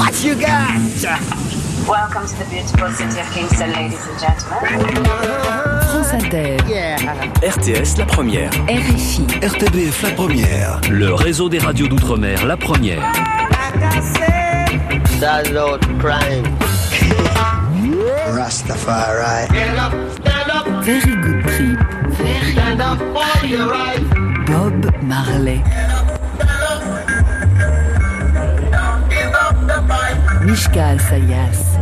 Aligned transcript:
What 0.00 0.24
you 0.24 0.34
got? 0.34 0.80
Welcome 1.86 2.26
to 2.26 2.34
the 2.38 2.46
beautiful 2.48 2.88
city 2.88 3.20
of 3.20 3.30
Kingston, 3.34 3.70
ladies 3.70 4.00
and 4.08 4.18
gentlemen. 4.18 4.94
France 5.04 6.14
Inter. 6.14 6.56
RTS 7.42 7.98
La 7.98 8.06
Première. 8.06 8.50
RFI. 8.66 9.26
RTBF 9.42 10.02
la 10.02 10.10
première. 10.12 10.80
Le 10.88 11.12
réseau 11.12 11.50
des 11.50 11.58
radios 11.58 11.86
d'outre-mer 11.86 12.46
La 12.46 12.56
Première. 12.56 13.12
Salute 15.20 15.98
crime. 15.98 16.46
Rastafari. 18.34 19.48
Very 20.82 21.16
good 21.16 21.42
trip. 21.44 21.78
Bob 24.46 25.02
Marley. 25.02 25.62
Mishka 30.42 30.96
Sayas. 30.98 31.76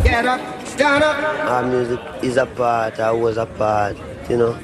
Our 1.48 1.64
music 1.64 2.00
is 2.22 2.36
a 2.36 2.46
part, 2.46 2.98
I 2.98 3.12
was 3.12 3.38
a 3.38 3.46
part, 3.46 3.96
you 4.28 4.36
know. 4.36 4.54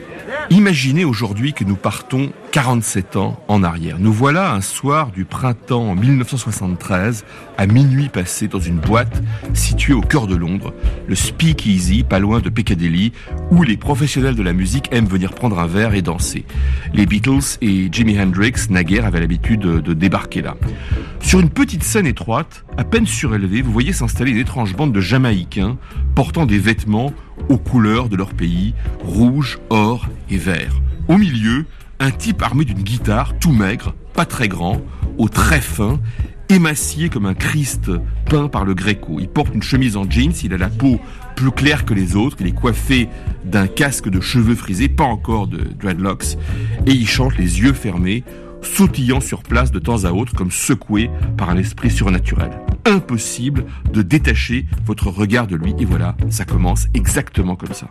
Imaginez 0.50 1.04
aujourd'hui 1.04 1.52
que 1.52 1.64
nous 1.64 1.76
partons 1.76 2.30
47 2.54 3.16
ans 3.16 3.36
en 3.48 3.64
arrière. 3.64 3.96
Nous 3.98 4.12
voilà 4.12 4.54
un 4.54 4.60
soir 4.60 5.10
du 5.10 5.24
printemps 5.24 5.96
1973, 5.96 7.24
à 7.58 7.66
minuit 7.66 8.08
passé 8.08 8.46
dans 8.46 8.60
une 8.60 8.76
boîte 8.76 9.24
située 9.54 9.92
au 9.92 10.00
cœur 10.00 10.28
de 10.28 10.36
Londres, 10.36 10.72
le 11.08 11.16
Speak 11.16 11.66
Easy, 11.66 12.04
pas 12.04 12.20
loin 12.20 12.38
de 12.38 12.48
Piccadilly, 12.50 13.12
où 13.50 13.64
les 13.64 13.76
professionnels 13.76 14.36
de 14.36 14.42
la 14.44 14.52
musique 14.52 14.86
aiment 14.92 15.08
venir 15.08 15.32
prendre 15.32 15.58
un 15.58 15.66
verre 15.66 15.94
et 15.94 16.02
danser. 16.02 16.44
Les 16.92 17.06
Beatles 17.06 17.58
et 17.60 17.88
Jimi 17.90 18.20
Hendrix, 18.20 18.68
naguère, 18.70 19.04
avaient 19.04 19.18
l'habitude 19.18 19.58
de, 19.58 19.80
de 19.80 19.92
débarquer 19.92 20.40
là. 20.40 20.54
Sur 21.18 21.40
une 21.40 21.50
petite 21.50 21.82
scène 21.82 22.06
étroite, 22.06 22.64
à 22.76 22.84
peine 22.84 23.06
surélevée, 23.06 23.62
vous 23.62 23.72
voyez 23.72 23.92
s'installer 23.92 24.30
une 24.30 24.38
étrange 24.38 24.76
bande 24.76 24.92
de 24.92 25.00
Jamaïcains 25.00 25.76
portant 26.14 26.46
des 26.46 26.60
vêtements 26.60 27.12
aux 27.48 27.58
couleurs 27.58 28.08
de 28.08 28.14
leur 28.14 28.32
pays, 28.32 28.74
rouge, 29.00 29.58
or 29.70 30.08
et 30.30 30.36
vert. 30.36 30.80
Au 31.08 31.18
milieu, 31.18 31.66
un 32.00 32.10
type 32.10 32.42
armé 32.42 32.64
d'une 32.64 32.82
guitare, 32.82 33.38
tout 33.38 33.52
maigre, 33.52 33.94
pas 34.14 34.26
très 34.26 34.48
grand, 34.48 34.80
au 35.18 35.28
très 35.28 35.60
fin, 35.60 36.00
émacié 36.48 37.08
comme 37.08 37.26
un 37.26 37.34
Christ 37.34 37.90
peint 38.26 38.48
par 38.48 38.64
le 38.64 38.74
Gréco. 38.74 39.18
Il 39.20 39.28
porte 39.28 39.54
une 39.54 39.62
chemise 39.62 39.96
en 39.96 40.08
jeans, 40.08 40.32
il 40.42 40.52
a 40.54 40.58
la 40.58 40.68
peau 40.68 41.00
plus 41.36 41.50
claire 41.50 41.84
que 41.84 41.94
les 41.94 42.16
autres, 42.16 42.36
il 42.40 42.46
est 42.46 42.52
coiffé 42.52 43.08
d'un 43.44 43.66
casque 43.66 44.08
de 44.08 44.20
cheveux 44.20 44.54
frisés, 44.54 44.88
pas 44.88 45.04
encore 45.04 45.46
de 45.46 45.62
dreadlocks, 45.78 46.36
et 46.86 46.92
il 46.92 47.08
chante 47.08 47.36
les 47.38 47.60
yeux 47.60 47.72
fermés, 47.72 48.24
sautillant 48.62 49.20
sur 49.20 49.42
place 49.42 49.70
de 49.70 49.78
temps 49.78 50.04
à 50.04 50.12
autre 50.12 50.34
comme 50.34 50.50
secoué 50.50 51.10
par 51.36 51.50
un 51.50 51.56
esprit 51.56 51.90
surnaturel. 51.90 52.50
Impossible 52.86 53.64
de 53.92 54.02
détacher 54.02 54.66
votre 54.86 55.08
regard 55.08 55.46
de 55.46 55.56
lui, 55.56 55.74
et 55.78 55.84
voilà, 55.84 56.16
ça 56.30 56.44
commence 56.44 56.86
exactement 56.94 57.56
comme 57.56 57.74
ça. 57.74 57.88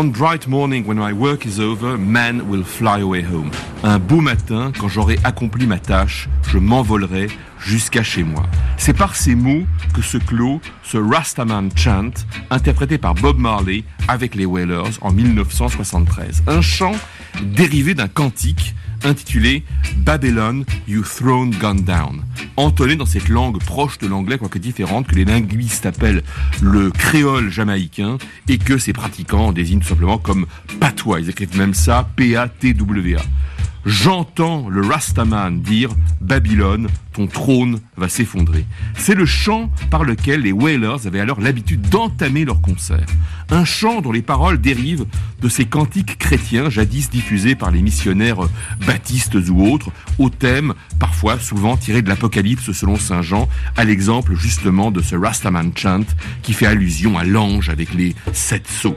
One 0.00 0.12
bright 0.12 0.48
morning 0.48 0.86
when 0.86 0.96
my 0.96 1.12
work 1.12 1.44
is 1.44 1.60
over, 1.60 1.98
man 1.98 2.48
will 2.48 2.64
fly 2.64 3.02
away 3.02 3.22
home. 3.22 3.50
Un 3.82 3.98
beau 3.98 4.22
matin, 4.22 4.72
quand 4.78 4.88
j'aurai 4.88 5.18
accompli 5.24 5.66
ma 5.66 5.78
tâche, 5.78 6.26
je 6.48 6.56
m'envolerai 6.56 7.26
jusqu'à 7.58 8.02
chez 8.02 8.22
moi. 8.24 8.44
C'est 8.78 8.96
par 8.96 9.14
ces 9.14 9.34
mots 9.34 9.66
que 9.92 10.00
se 10.00 10.16
clôt 10.16 10.62
ce 10.82 10.96
Rastaman 10.96 11.68
Chant, 11.76 12.12
interprété 12.48 12.96
par 12.96 13.14
Bob 13.14 13.36
Marley 13.36 13.84
avec 14.08 14.36
les 14.36 14.46
Wailers 14.46 14.96
en 15.02 15.12
1973. 15.12 16.44
Un 16.46 16.62
chant 16.62 16.92
dérivé 17.42 17.92
d'un 17.92 18.08
cantique 18.08 18.74
intitulé 19.04 19.64
Babylon, 19.98 20.64
You 20.88 21.02
Throne 21.02 21.54
Gone 21.60 21.82
Down, 21.82 22.22
entonné 22.56 22.96
dans 22.96 23.06
cette 23.06 23.28
langue 23.28 23.58
proche 23.62 23.98
de 23.98 24.06
l'anglais, 24.06 24.38
quoique 24.38 24.58
différente, 24.58 25.06
que 25.06 25.14
les 25.14 25.24
linguistes 25.24 25.86
appellent 25.86 26.22
le 26.60 26.90
créole 26.90 27.50
jamaïcain, 27.50 28.18
et 28.48 28.58
que 28.58 28.78
ses 28.78 28.92
pratiquants 28.92 29.52
désignent 29.52 29.80
tout 29.80 29.88
simplement 29.88 30.18
comme 30.18 30.46
patois. 30.78 31.20
Ils 31.20 31.30
écrivent 31.30 31.56
même 31.56 31.74
ça, 31.74 32.08
P-A-T-W-A. 32.16 33.20
J'entends 33.86 34.68
le 34.68 34.82
Rastaman 34.82 35.62
dire 35.62 35.90
Babylone, 36.20 36.88
ton 37.14 37.26
trône 37.26 37.80
va 37.96 38.10
s'effondrer. 38.10 38.66
C'est 38.96 39.14
le 39.14 39.24
chant 39.24 39.70
par 39.90 40.04
lequel 40.04 40.42
les 40.42 40.52
Wailers 40.52 41.06
avaient 41.06 41.20
alors 41.20 41.40
l'habitude 41.40 41.80
d'entamer 41.88 42.44
leurs 42.44 42.60
concerts. 42.60 43.06
Un 43.48 43.64
chant 43.64 44.02
dont 44.02 44.12
les 44.12 44.20
paroles 44.20 44.60
dérivent 44.60 45.06
de 45.40 45.48
ces 45.48 45.64
cantiques 45.64 46.18
chrétiens 46.18 46.68
jadis 46.68 47.08
diffusés 47.08 47.54
par 47.54 47.70
les 47.70 47.80
missionnaires 47.80 48.48
baptistes 48.86 49.36
ou 49.48 49.66
autres, 49.66 49.90
au 50.18 50.28
thème 50.28 50.74
parfois 50.98 51.38
souvent 51.38 51.78
tiré 51.78 52.02
de 52.02 52.08
l'Apocalypse 52.10 52.72
selon 52.72 52.96
Saint 52.96 53.22
Jean, 53.22 53.48
à 53.76 53.84
l'exemple 53.84 54.34
justement 54.34 54.90
de 54.90 55.00
ce 55.00 55.16
Rastaman 55.16 55.72
chant 55.74 56.04
qui 56.42 56.52
fait 56.52 56.66
allusion 56.66 57.16
à 57.16 57.24
l'ange 57.24 57.70
avec 57.70 57.94
les 57.94 58.14
sept 58.34 58.68
sceaux. 58.68 58.96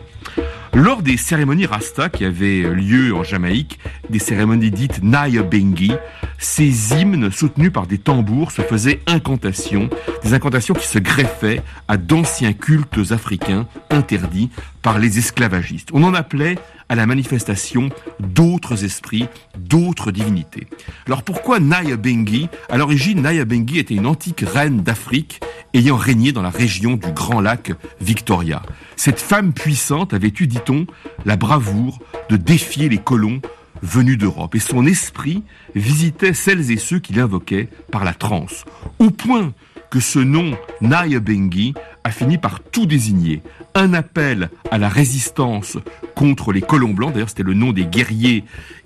Lors 0.76 1.04
des 1.04 1.18
cérémonies 1.18 1.68
Rasta 1.68 2.10
qui 2.10 2.26
avaient 2.26 2.64
lieu 2.64 3.16
en 3.16 3.24
Jamaïque, 3.24 3.80
des 4.10 4.18
cérémonies 4.18 4.72
dites 4.72 5.04
Naya 5.04 5.44
Bengi, 5.44 5.92
ces 6.40 6.94
hymnes 6.96 7.32
soutenus 7.32 7.72
par 7.72 7.86
des 7.86 8.00
tambours 8.00 8.52
se 8.52 8.64
faisaient 8.64 9.00
incantations, 9.06 9.88
des 10.24 10.34
incantations 10.34 10.74
qui 10.74 10.88
se 10.88 10.98
greffaient 10.98 11.62
à 11.88 11.98
d'anciens 11.98 12.54
cultes 12.54 13.12
africains 13.12 13.68
interdits 13.92 14.50
par 14.82 14.98
les 14.98 15.20
esclavagistes. 15.20 15.90
On 15.94 16.04
en 16.04 16.16
appelait 16.16 16.58
à 16.90 16.96
la 16.96 17.06
manifestation 17.06 17.90
d'autres 18.20 18.84
esprits, 18.84 19.28
d'autres 19.58 20.12
divinités. 20.12 20.68
Alors 21.08 21.24
pourquoi 21.24 21.60
Naya 21.60 21.98
Bengi? 21.98 22.50
À 22.70 22.78
l'origine, 22.78 23.22
Naya 23.22 23.46
Bengi 23.46 23.80
était 23.80 23.96
une 23.96 24.08
antique 24.08 24.42
reine 24.42 24.82
d'Afrique 24.82 25.40
ayant 25.74 25.98
régné 25.98 26.32
dans 26.32 26.42
la 26.42 26.50
région 26.50 26.98
du 26.98 27.12
Grand 27.12 27.42
Lac 27.42 27.72
Victoria. 28.00 28.62
Cette 28.96 29.20
femme 29.20 29.54
puissante 29.54 30.14
avait 30.14 30.34
eu, 30.40 30.48
dit-on, 30.48 30.86
la 31.26 31.36
bravoure 31.36 32.00
de 32.30 32.38
défier 32.38 32.90
les 32.90 33.00
colons 33.00 33.42
venus 33.82 34.18
d'Europe, 34.18 34.56
et 34.56 34.60
son 34.60 34.86
esprit 34.86 35.44
visitait 35.76 36.34
celles 36.34 36.72
et 36.72 36.78
ceux 36.78 37.00
qui 37.00 37.14
l'invoquaient 37.14 37.68
par 37.92 38.06
la 38.06 38.14
transe, 38.14 38.64
au 39.00 39.10
point 39.10 39.54
que 39.94 40.00
ce 40.00 40.18
nom 40.18 40.58
Naya 40.82 41.20
Bengi 41.20 41.76
a 42.04 42.10
fini 42.10 42.40
par 42.40 42.62
tout 42.62 42.88
désigner. 42.88 43.44
Un 43.76 43.94
appel 43.94 44.50
à 44.72 44.80
la 44.80 44.90
résistance 44.90 45.78
contre 46.16 46.52
les 46.52 46.62
colons 46.62 46.94
blancs, 46.94 47.14
d'ailleurs 47.14 47.30
c'était 47.30 47.44
le 47.44 47.54
nom 47.54 47.74
des 47.74 47.86
guerriers 47.86 48.44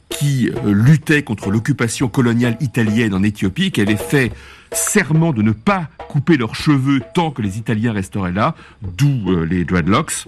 qui 0.10 0.50
euh, 0.50 0.74
luttaient 0.74 1.24
contre 1.24 1.50
l'occupation 1.50 2.10
coloniale 2.10 2.58
italienne 2.60 3.14
en 3.14 3.24
Éthiopie, 3.24 3.72
qui 3.72 3.80
avaient 3.80 3.96
fait 3.96 4.34
serment 4.74 5.32
de 5.32 5.42
ne 5.42 5.54
pas 5.54 5.88
couper 6.10 6.36
leurs 6.36 6.56
cheveux 6.56 7.02
tant 7.14 7.32
que 7.32 7.42
les 7.42 7.58
Italiens 7.58 7.94
resteraient 7.94 8.34
là, 8.34 8.54
d'où 8.82 9.32
euh, 9.32 9.46
les 9.46 9.64
dreadlocks. 9.64 10.28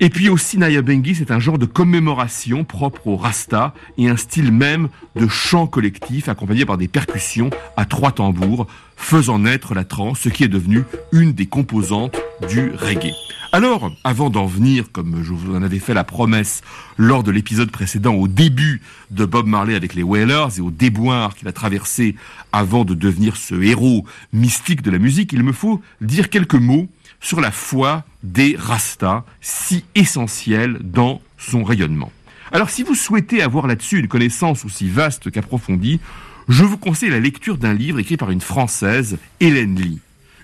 Et 0.00 0.08
puis 0.08 0.28
aussi 0.28 0.58
Naya 0.58 0.82
Bengi, 0.82 1.14
c'est 1.14 1.30
un 1.30 1.38
genre 1.38 1.58
de 1.58 1.66
commémoration 1.66 2.64
propre 2.64 3.06
au 3.06 3.16
Rasta 3.16 3.74
et 3.98 4.08
un 4.08 4.16
style 4.16 4.50
même 4.50 4.88
de 5.14 5.28
chant 5.28 5.66
collectif 5.66 6.28
accompagné 6.28 6.64
par 6.64 6.78
des 6.78 6.88
percussions 6.88 7.50
à 7.76 7.84
trois 7.84 8.12
tambours, 8.12 8.66
faisant 8.96 9.38
naître 9.38 9.74
la 9.74 9.84
trance, 9.84 10.20
ce 10.20 10.28
qui 10.28 10.44
est 10.44 10.48
devenu 10.48 10.84
une 11.12 11.32
des 11.32 11.46
composantes 11.46 12.16
du 12.48 12.72
reggae. 12.72 13.12
Alors, 13.52 13.92
avant 14.02 14.30
d'en 14.30 14.46
venir, 14.46 14.90
comme 14.90 15.22
je 15.22 15.32
vous 15.32 15.54
en 15.54 15.62
avais 15.62 15.78
fait 15.78 15.94
la 15.94 16.02
promesse 16.02 16.62
lors 16.96 17.22
de 17.22 17.30
l'épisode 17.30 17.70
précédent, 17.70 18.14
au 18.14 18.26
début 18.26 18.82
de 19.12 19.24
Bob 19.24 19.46
Marley 19.46 19.76
avec 19.76 19.94
les 19.94 20.02
Wailers 20.02 20.58
et 20.58 20.60
au 20.60 20.72
déboire 20.72 21.36
qu'il 21.36 21.46
a 21.46 21.52
traversé 21.52 22.16
avant 22.50 22.84
de 22.84 22.94
devenir 22.94 23.36
ce 23.36 23.54
héros 23.54 24.04
mystique 24.32 24.82
de 24.82 24.90
la 24.90 24.98
musique, 24.98 25.32
il 25.32 25.44
me 25.44 25.52
faut 25.52 25.80
dire 26.00 26.30
quelques 26.30 26.54
mots 26.54 26.88
sur 27.20 27.40
la 27.40 27.52
foi 27.52 28.02
des 28.24 28.56
Rastas, 28.58 29.22
si 29.40 29.84
essentielle 29.94 30.78
dans 30.82 31.20
son 31.38 31.62
rayonnement. 31.62 32.10
Alors 32.50 32.70
si 32.70 32.82
vous 32.82 32.94
souhaitez 32.94 33.40
avoir 33.40 33.66
là-dessus 33.66 33.98
une 34.00 34.08
connaissance 34.08 34.64
aussi 34.64 34.88
vaste 34.88 35.30
qu'approfondie, 35.30 36.00
je 36.48 36.64
vous 36.64 36.76
conseille 36.76 37.10
la 37.10 37.20
lecture 37.20 37.56
d'un 37.56 37.74
livre 37.74 37.98
écrit 37.98 38.16
par 38.16 38.30
une 38.30 38.40
Française, 38.40 39.18
Hélène 39.40 39.76
Lee. 39.76 40.00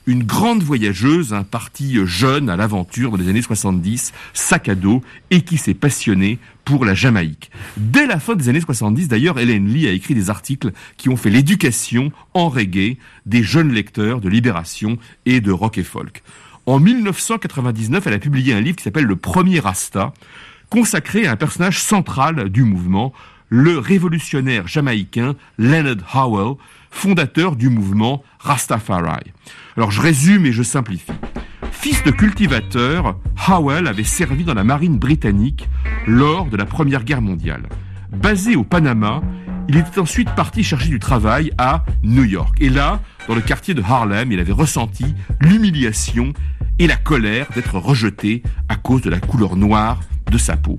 Une 0.07 0.25
grande 0.25 0.63
voyageuse, 0.63 1.35
un 1.35 1.45
parti 1.45 1.99
jeune 2.07 2.49
à 2.49 2.57
l'aventure 2.57 3.11
dans 3.11 3.19
les 3.19 3.29
années 3.29 3.43
70, 3.43 4.13
sac 4.33 4.69
à 4.69 4.75
dos, 4.75 5.03
et 5.31 5.43
qui 5.43 5.59
s'est 5.59 5.75
passionnée 5.75 6.39
pour 6.65 6.85
la 6.85 6.95
Jamaïque. 6.95 7.51
Dès 7.77 8.07
la 8.07 8.19
fin 8.19 8.35
des 8.35 8.49
années 8.49 8.63
70, 8.63 9.09
d'ailleurs, 9.09 9.39
Hélène 9.39 9.69
Lee 9.69 9.87
a 9.89 9.93
écrit 9.93 10.15
des 10.15 10.31
articles 10.31 10.73
qui 10.97 11.11
ont 11.11 11.17
fait 11.17 11.31
l'éducation 11.31 12.13
en 12.33 12.49
reggae 12.49 12.97
des 13.27 13.43
jeunes 13.43 13.73
lecteurs 13.73 14.21
de 14.21 14.29
Libération 14.29 14.97
et 15.27 15.41
de 15.41 15.53
rock 15.53 15.77
et 15.77 15.85
folk. 15.85 16.23
En 16.65 16.81
1999, 16.81 18.07
elle 18.07 18.15
a 18.15 18.19
publié 18.19 18.55
un 18.55 18.61
livre 18.61 18.77
qui 18.77 18.85
s'appelle 18.85 19.05
Le 19.05 19.17
Premier 19.17 19.61
Rasta, 19.61 20.15
consacré 20.71 21.27
à 21.27 21.33
un 21.33 21.37
personnage 21.37 21.79
central 21.79 22.49
du 22.49 22.65
mouvement, 22.65 23.13
le 23.51 23.79
révolutionnaire 23.79 24.67
jamaïcain 24.67 25.35
Leonard 25.59 25.97
Howell, 26.15 26.57
fondateur 26.91 27.57
du 27.57 27.69
mouvement 27.69 28.23
Rastafari. 28.39 29.33
Alors 29.77 29.91
je 29.91 30.01
résume 30.01 30.47
et 30.47 30.53
je 30.53 30.63
simplifie. 30.63 31.13
Fils 31.73 32.03
de 32.05 32.11
cultivateur, 32.11 33.19
Howell 33.49 33.87
avait 33.87 34.05
servi 34.05 34.45
dans 34.45 34.55
la 34.55 34.65
marine 34.65 34.99
britannique 34.99 35.69
lors 36.07 36.47
de 36.47 36.57
la 36.57 36.65
Première 36.65 37.05
Guerre 37.05 37.23
mondiale. 37.23 37.69
Basé 38.11 38.55
au 38.55 38.65
Panama, 38.65 39.21
il 39.69 39.77
était 39.77 39.99
ensuite 39.99 40.31
parti 40.35 40.63
chercher 40.63 40.89
du 40.89 40.99
travail 40.99 41.53
à 41.59 41.85
New 42.03 42.25
York. 42.25 42.57
Et 42.61 42.69
là, 42.69 43.01
dans 43.29 43.35
le 43.35 43.41
quartier 43.41 43.75
de 43.75 43.83
Harlem, 43.83 44.33
il 44.33 44.41
avait 44.41 44.53
ressenti 44.53 45.15
l'humiliation 45.41 46.33
et 46.79 46.87
la 46.87 46.97
colère 46.97 47.47
d'être 47.55 47.79
rejeté 47.79 48.43
à 48.69 48.77
cause 48.77 49.03
de 49.03 49.11
la 49.11 49.21
couleur 49.21 49.57
noire 49.57 50.01
de 50.31 50.39
sa 50.39 50.57
peau. 50.57 50.79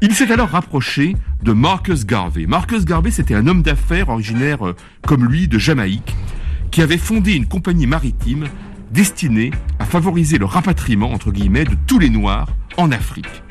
Il 0.00 0.14
s'est 0.14 0.30
alors 0.32 0.50
rapproché 0.50 1.16
de 1.42 1.52
Marcus 1.52 2.04
Garvey. 2.04 2.46
Marcus 2.46 2.84
Garvey, 2.84 3.10
c'était 3.10 3.34
un 3.34 3.46
homme 3.46 3.62
d'affaires 3.62 4.08
originaire 4.08 4.66
euh, 4.66 4.76
comme 5.06 5.24
lui 5.24 5.48
de 5.48 5.58
Jamaïque, 5.58 6.14
qui 6.70 6.82
avait 6.82 6.98
fondé 6.98 7.32
une 7.32 7.46
compagnie 7.46 7.86
maritime 7.86 8.46
destinée 8.90 9.50
à 9.78 9.84
favoriser 9.84 10.38
le 10.38 10.44
rapatriement, 10.44 11.12
entre 11.12 11.30
guillemets, 11.30 11.64
de 11.64 11.76
tous 11.86 11.98
les 11.98 12.10
Noirs 12.10 12.48
en 12.76 12.92
Afrique. 12.92 13.42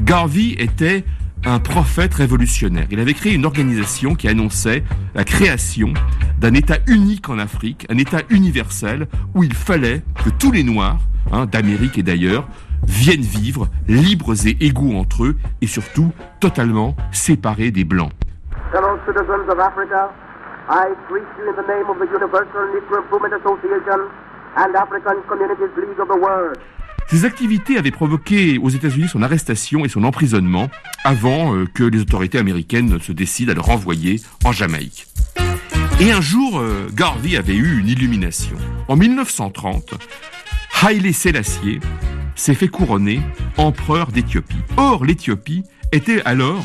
Garvey 0.00 0.54
était 0.58 1.04
un 1.44 1.58
prophète 1.58 2.14
révolutionnaire. 2.14 2.86
Il 2.90 3.00
avait 3.00 3.14
créé 3.14 3.34
une 3.34 3.46
organisation 3.46 4.14
qui 4.14 4.28
annonçait 4.28 4.84
la 5.14 5.24
création 5.24 5.94
d'un 6.38 6.52
État 6.54 6.78
unique 6.86 7.28
en 7.28 7.38
Afrique, 7.38 7.86
un 7.88 7.96
État 7.96 8.20
universel 8.28 9.08
où 9.34 9.42
il 9.42 9.54
fallait 9.54 10.02
que 10.22 10.30
tous 10.30 10.52
les 10.52 10.64
Noirs, 10.64 11.00
hein, 11.32 11.46
d'Amérique 11.46 11.98
et 11.98 12.02
d'ailleurs, 12.02 12.46
viennent 12.86 13.20
vivre 13.20 13.68
libres 13.88 14.46
et 14.46 14.56
égaux 14.60 14.94
entre 14.96 15.24
eux 15.24 15.36
et 15.60 15.66
surtout 15.66 16.12
totalement 16.40 16.96
séparés 17.12 17.70
des 17.70 17.84
Blancs. 17.84 18.12
Fellow 18.72 18.98
citizens 19.06 19.48
of 19.48 19.58
Africa, 19.58 20.10
I 20.68 20.94
greet 21.08 21.24
you 21.38 21.50
in 21.50 21.56
the 21.56 21.66
name 21.66 21.90
of 21.90 21.98
the 21.98 22.06
Universal 22.06 22.70
Negro 22.74 22.98
Improvement 22.98 23.34
Association 23.34 24.08
and 24.56 24.74
African 24.74 25.22
Communities 25.28 25.74
League 25.76 26.00
of 26.00 26.08
the 26.08 26.20
World. 26.20 26.58
Ces 27.08 27.24
activités 27.24 27.76
avaient 27.76 27.90
provoqué 27.90 28.58
aux 28.58 28.68
États-Unis 28.68 29.08
son 29.08 29.22
arrestation 29.22 29.84
et 29.84 29.88
son 29.88 30.04
emprisonnement 30.04 30.70
avant 31.02 31.56
euh, 31.56 31.66
que 31.66 31.82
les 31.82 32.00
autorités 32.00 32.38
américaines 32.38 33.00
se 33.00 33.10
décident 33.10 33.50
à 33.50 33.54
le 33.56 33.60
renvoyer 33.60 34.20
en 34.44 34.52
Jamaïque. 34.52 35.08
Et 36.00 36.12
un 36.12 36.20
jour, 36.20 36.60
euh, 36.60 36.86
Garvey 36.94 37.36
avait 37.36 37.56
eu 37.56 37.80
une 37.80 37.88
illumination. 37.88 38.56
En 38.86 38.94
1930, 38.94 39.94
Haile 40.82 41.12
Selassie 41.12 41.80
s'est 42.34 42.54
fait 42.54 42.68
couronner 42.68 43.20
empereur 43.56 44.12
d'Éthiopie. 44.12 44.56
Or, 44.76 45.04
l'Éthiopie 45.04 45.64
était 45.92 46.22
alors, 46.24 46.64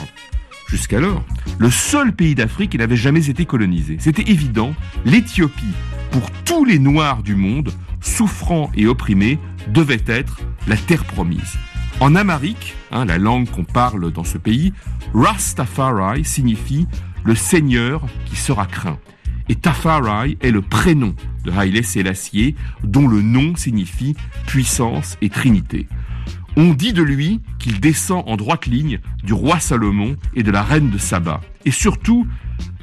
jusqu'alors, 0.68 1.24
le 1.58 1.70
seul 1.70 2.14
pays 2.14 2.36
d'Afrique 2.36 2.72
qui 2.72 2.78
n'avait 2.78 2.96
jamais 2.96 3.30
été 3.30 3.46
colonisé. 3.46 3.98
C'était 4.00 4.30
évident, 4.30 4.74
l'Éthiopie, 5.06 5.74
pour 6.12 6.30
tous 6.46 6.66
les 6.66 6.80
Noirs 6.80 7.24
du 7.24 7.36
monde, 7.36 7.72
souffrants 8.02 8.72
et 8.76 8.88
opprimés, 8.88 9.40
devait 9.68 10.04
être 10.08 10.40
la 10.68 10.78
terre 10.78 11.06
promise. 11.06 11.58
En 12.00 12.16
amérique, 12.16 12.76
hein, 12.92 13.06
la 13.06 13.18
langue 13.18 13.50
qu'on 13.50 13.64
parle 13.64 14.12
dans 14.12 14.24
ce 14.24 14.38
pays, 14.38 14.74
Rastafari 15.14 16.26
signifie 16.26 16.88
le 17.24 17.36
Seigneur 17.36 18.02
qui 18.26 18.36
sera 18.36 18.66
craint. 18.66 19.00
Et 19.50 19.56
Tafari 19.56 20.38
est 20.42 20.52
le 20.52 20.62
prénom 20.62 21.14
de 21.44 21.52
Haile 21.52 21.84
Selassie, 21.84 22.56
dont 22.84 23.08
le 23.08 23.22
nom 23.22 23.56
signifie 23.56 24.16
puissance 24.48 25.18
et 25.22 25.30
trinité. 25.30 25.88
On 26.58 26.74
dit 26.74 26.94
de 26.94 27.04
lui 27.04 27.42
qu'il 27.60 27.80
descend 27.80 28.24
en 28.28 28.38
droite 28.38 28.66
ligne 28.66 29.00
du 29.24 29.34
roi 29.34 29.60
Salomon 29.60 30.16
et 30.36 30.44
de 30.44 30.52
la 30.52 30.64
reine 30.64 30.90
de 30.90 30.98
Saba. 30.98 31.42
Et 31.66 31.72
surtout, 31.72 32.26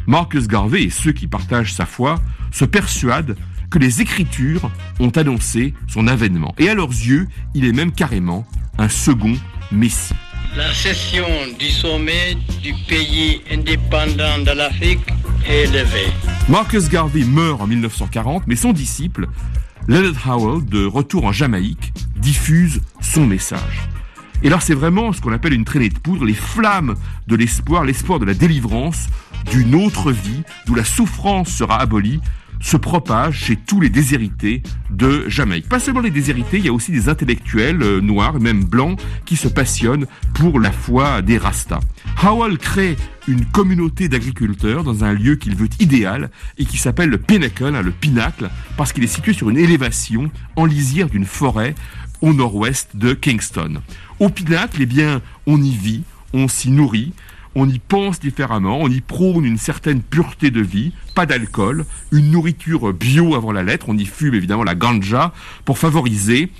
Marcus 0.06 0.46
Garvey 0.46 0.84
et 0.84 0.90
ceux 0.90 1.12
qui 1.12 1.26
partagent 1.26 1.72
sa 1.72 1.86
foi 1.86 2.20
se 2.50 2.64
persuadent 2.64 3.36
que 3.70 3.78
les 3.78 4.02
Écritures 4.02 4.70
ont 5.00 5.10
annoncé 5.10 5.72
son 5.88 6.06
avènement. 6.06 6.54
Et 6.58 6.68
à 6.68 6.74
leurs 6.74 6.90
yeux, 6.90 7.26
il 7.54 7.64
est 7.64 7.72
même 7.72 7.92
carrément 7.92 8.46
un 8.76 8.88
second 8.88 9.34
Messie. 9.70 10.14
La 10.54 10.74
session 10.74 11.26
du 11.58 11.70
sommet 11.70 12.36
du 12.62 12.74
pays 12.86 13.40
indépendant 13.50 14.38
de 14.44 14.50
l'Afrique 14.54 15.00
est 15.48 15.64
levée. 15.72 16.12
Marcus 16.46 16.90
Garvey 16.90 17.24
meurt 17.24 17.62
en 17.62 17.66
1940, 17.66 18.42
mais 18.46 18.56
son 18.56 18.74
disciple, 18.74 19.28
Leonard 19.88 20.28
Howell, 20.28 20.62
de 20.66 20.84
retour 20.84 21.24
en 21.24 21.32
Jamaïque, 21.32 21.94
diffuse 22.16 22.82
son 23.00 23.26
message. 23.26 23.88
Et 24.42 24.50
là, 24.50 24.58
c'est 24.60 24.74
vraiment 24.74 25.14
ce 25.14 25.22
qu'on 25.22 25.32
appelle 25.32 25.54
une 25.54 25.64
traînée 25.64 25.88
de 25.88 25.98
poudre, 25.98 26.26
les 26.26 26.34
flammes 26.34 26.96
de 27.28 27.36
l'espoir, 27.36 27.84
l'espoir 27.84 28.18
de 28.18 28.26
la 28.26 28.34
délivrance 28.34 29.06
d'une 29.50 29.74
autre 29.74 30.12
vie, 30.12 30.42
d'où 30.66 30.74
la 30.74 30.84
souffrance 30.84 31.48
sera 31.48 31.80
abolie, 31.80 32.20
se 32.62 32.76
propage 32.76 33.38
chez 33.44 33.56
tous 33.56 33.80
les 33.80 33.90
déshérités 33.90 34.62
de 34.90 35.28
Jamaïque. 35.28 35.68
Pas 35.68 35.80
seulement 35.80 36.00
les 36.00 36.10
déshérités, 36.10 36.58
il 36.58 36.64
y 36.64 36.68
a 36.68 36.72
aussi 36.72 36.92
des 36.92 37.08
intellectuels 37.08 37.82
euh, 37.82 38.00
noirs 38.00 38.38
même 38.40 38.64
blancs 38.64 38.98
qui 39.26 39.36
se 39.36 39.48
passionnent 39.48 40.06
pour 40.34 40.60
la 40.60 40.72
foi 40.72 41.20
des 41.22 41.38
Rastas. 41.38 41.80
Howell 42.22 42.56
crée 42.58 42.96
une 43.28 43.44
communauté 43.44 44.08
d'agriculteurs 44.08 44.84
dans 44.84 45.04
un 45.04 45.12
lieu 45.12 45.36
qu'il 45.36 45.56
veut 45.56 45.68
idéal 45.80 46.30
et 46.56 46.64
qui 46.64 46.78
s'appelle 46.78 47.10
le 47.10 47.18
Pinnacle, 47.18 47.64
hein, 47.64 47.82
le 47.82 47.90
pinacle, 47.90 48.48
parce 48.76 48.92
qu'il 48.92 49.04
est 49.04 49.08
situé 49.08 49.32
sur 49.32 49.50
une 49.50 49.58
élévation 49.58 50.30
en 50.56 50.64
lisière 50.64 51.08
d'une 51.08 51.26
forêt 51.26 51.74
au 52.20 52.32
nord-ouest 52.32 52.90
de 52.94 53.12
Kingston. 53.12 53.80
Au 54.20 54.28
pinacle, 54.28 54.78
eh 54.80 54.86
bien, 54.86 55.20
on 55.46 55.60
y 55.60 55.70
vit, 55.70 56.02
on 56.32 56.46
s'y 56.46 56.70
nourrit, 56.70 57.12
on 57.54 57.68
y 57.68 57.78
pense 57.78 58.20
différemment, 58.20 58.78
on 58.80 58.88
y 58.88 59.00
prône 59.00 59.44
une 59.44 59.58
certaine 59.58 60.00
pureté 60.00 60.50
de 60.50 60.60
vie, 60.60 60.92
pas 61.14 61.26
d'alcool, 61.26 61.84
une 62.10 62.30
nourriture 62.30 62.92
bio 62.92 63.34
avant 63.34 63.52
la 63.52 63.62
lettre, 63.62 63.86
on 63.88 63.96
y 63.96 64.06
fume 64.06 64.34
évidemment 64.34 64.64
la 64.64 64.74
ganja 64.74 65.32
pour 65.64 65.78
favoriser 65.78 66.50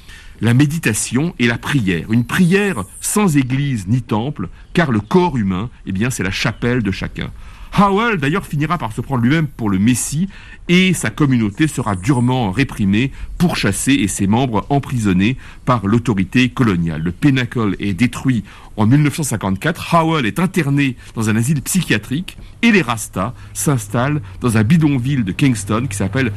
la 0.40 0.54
méditation 0.54 1.34
et 1.38 1.46
la 1.46 1.56
prière. 1.56 2.11
Une 2.11 2.25
prière 2.25 2.84
sans 3.00 3.37
église 3.37 3.87
ni 3.87 4.02
temple, 4.02 4.49
car 4.75 4.90
le 4.90 5.00
corps 5.00 5.37
humain, 5.37 5.70
eh 5.87 5.92
bien, 5.92 6.11
c'est 6.11 6.25
la 6.25 6.32
chapelle 6.32 6.82
de 6.82 6.90
chacun. 6.90 7.30
Howell, 7.75 8.18
d'ailleurs, 8.18 8.44
finira 8.44 8.76
par 8.76 8.92
se 8.92 9.00
prendre 9.00 9.22
lui-même 9.22 9.46
pour 9.46 9.70
le 9.70 9.78
Messie 9.78 10.28
et 10.68 10.92
sa 10.92 11.11
communauté 11.11 11.68
sera 11.68 11.96
durement 11.96 12.50
réprimée, 12.50 13.12
pourchassée 13.38 13.94
et 13.94 14.08
ses 14.08 14.26
membres 14.26 14.66
emprisonnés 14.68 15.38
par 15.64 15.87
l'autorité 15.87 16.50
coloniale. 16.50 17.02
Le 17.02 17.12
Pinnacle 17.12 17.76
est 17.78 17.94
détruit 17.94 18.44
en 18.76 18.86
1954. 18.86 19.94
Howell 19.94 20.26
est 20.26 20.38
interné 20.38 20.96
dans 21.14 21.28
un 21.28 21.36
asile 21.36 21.60
psychiatrique 21.62 22.36
et 22.62 22.72
les 22.72 22.82
Rastas 22.82 23.34
s'installent 23.52 24.22
dans 24.40 24.56
un 24.56 24.62
bidonville 24.62 25.24
de 25.24 25.32
Kingston 25.32 25.86
qui 25.88 25.96
s'appelle 25.96 26.32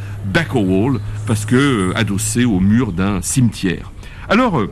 Wall 0.54 1.00
parce 1.28 1.46
que 1.46 1.56
euh, 1.56 1.98
adossé 1.98 2.46
au 2.46 2.60
mur 2.60 2.92
d'un 2.94 3.22
cimetière. 3.22 3.92
Alors, 4.30 4.60
euh, 4.60 4.72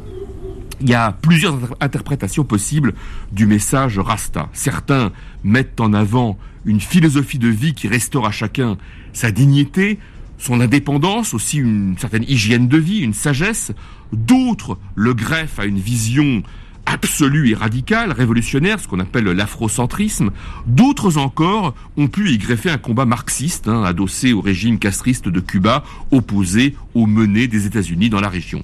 il 0.81 0.89
y 0.89 0.93
a 0.93 1.11
plusieurs 1.11 1.53
inter- 1.55 1.73
interprétations 1.79 2.43
possibles 2.43 2.93
du 3.31 3.45
message 3.45 3.99
Rasta. 3.99 4.49
Certains 4.53 5.11
mettent 5.43 5.79
en 5.79 5.93
avant 5.93 6.37
une 6.65 6.79
philosophie 6.79 7.39
de 7.39 7.47
vie 7.47 7.73
qui 7.73 7.87
restaure 7.87 8.25
à 8.25 8.31
chacun 8.31 8.77
sa 9.13 9.31
dignité, 9.31 9.99
son 10.37 10.59
indépendance, 10.59 11.33
aussi 11.33 11.57
une 11.59 11.95
certaine 11.97 12.23
hygiène 12.27 12.67
de 12.67 12.77
vie, 12.77 12.99
une 12.99 13.13
sagesse. 13.13 13.71
D'autres 14.11 14.77
le 14.95 15.13
greffent 15.13 15.59
à 15.59 15.65
une 15.65 15.79
vision 15.79 16.43
absolue 16.85 17.49
et 17.49 17.55
radicale, 17.55 18.11
révolutionnaire, 18.11 18.79
ce 18.79 18.87
qu'on 18.87 18.99
appelle 18.99 19.25
l'afrocentrisme. 19.25 20.31
D'autres 20.67 21.17
encore 21.17 21.75
ont 21.97 22.07
pu 22.07 22.31
y 22.31 22.37
greffer 22.37 22.69
un 22.69 22.77
combat 22.77 23.05
marxiste, 23.05 23.67
hein, 23.67 23.83
adossé 23.83 24.33
au 24.33 24.41
régime 24.41 24.79
castriste 24.79 25.27
de 25.27 25.39
Cuba, 25.39 25.83
opposé 26.11 26.75
aux 26.93 27.07
menées 27.07 27.47
des 27.47 27.65
États-Unis 27.65 28.09
dans 28.09 28.21
la 28.21 28.29
région. 28.29 28.63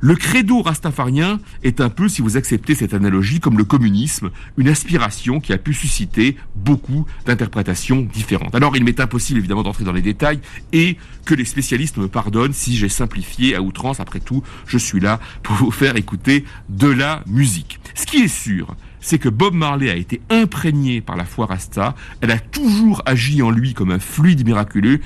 Le 0.00 0.14
credo 0.14 0.62
rastafarien 0.62 1.40
est 1.64 1.80
un 1.80 1.88
peu, 1.88 2.08
si 2.08 2.22
vous 2.22 2.36
acceptez 2.36 2.76
cette 2.76 2.94
analogie, 2.94 3.40
comme 3.40 3.58
le 3.58 3.64
communisme, 3.64 4.30
une 4.56 4.68
aspiration 4.68 5.40
qui 5.40 5.52
a 5.52 5.58
pu 5.58 5.74
susciter 5.74 6.36
beaucoup 6.54 7.04
d'interprétations 7.26 8.02
différentes. 8.02 8.54
Alors 8.54 8.76
il 8.76 8.84
m'est 8.84 9.00
impossible 9.00 9.40
évidemment 9.40 9.64
d'entrer 9.64 9.84
dans 9.84 9.92
les 9.92 10.02
détails 10.02 10.38
et 10.72 10.96
que 11.24 11.34
les 11.34 11.44
spécialistes 11.44 11.96
me 11.96 12.06
pardonnent 12.06 12.52
si 12.52 12.76
j'ai 12.76 12.88
simplifié 12.88 13.56
à 13.56 13.62
outrance. 13.62 13.98
Après 13.98 14.20
tout, 14.20 14.44
je 14.66 14.78
suis 14.78 15.00
là 15.00 15.18
pour 15.42 15.56
vous 15.56 15.70
faire 15.72 15.96
écouter 15.96 16.44
de 16.68 16.88
la 16.88 17.24
musique. 17.26 17.80
Ce 17.94 18.06
qui 18.06 18.18
est 18.18 18.28
sûr, 18.28 18.76
c'est 19.00 19.18
que 19.18 19.28
Bob 19.28 19.54
Marley 19.54 19.90
a 19.90 19.96
été 19.96 20.20
imprégné 20.30 21.00
par 21.00 21.16
la 21.16 21.24
foi 21.24 21.46
rasta, 21.46 21.96
elle 22.20 22.30
a 22.30 22.38
toujours 22.38 23.02
agi 23.06 23.42
en 23.42 23.50
lui 23.50 23.74
comme 23.74 23.90
un 23.90 23.98
fluide 23.98 24.46
miraculeux, 24.46 25.00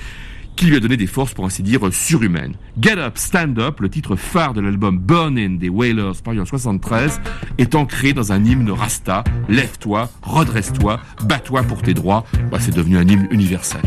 qui 0.55 0.65
lui 0.65 0.75
a 0.75 0.79
donné 0.79 0.97
des 0.97 1.07
forces, 1.07 1.33
pour 1.33 1.45
ainsi 1.45 1.63
dire, 1.63 1.81
surhumaines. 1.91 2.53
Get 2.79 2.97
Up, 2.97 3.17
Stand 3.17 3.59
Up, 3.59 3.79
le 3.79 3.89
titre 3.89 4.15
phare 4.15 4.53
de 4.53 4.61
l'album 4.61 4.97
Burning 4.97 5.57
des 5.57 5.69
Wailers, 5.69 6.21
paru 6.23 6.39
en 6.39 6.45
73, 6.45 7.21
est 7.57 7.75
ancré 7.75 8.13
dans 8.13 8.31
un 8.31 8.43
hymne 8.43 8.71
rasta. 8.71 9.23
Lève-toi, 9.49 10.09
redresse-toi, 10.21 10.99
bats-toi 11.25 11.63
pour 11.63 11.81
tes 11.81 11.93
droits. 11.93 12.25
C'est 12.59 12.75
devenu 12.75 12.97
un 12.97 13.07
hymne 13.07 13.27
universel. 13.31 13.81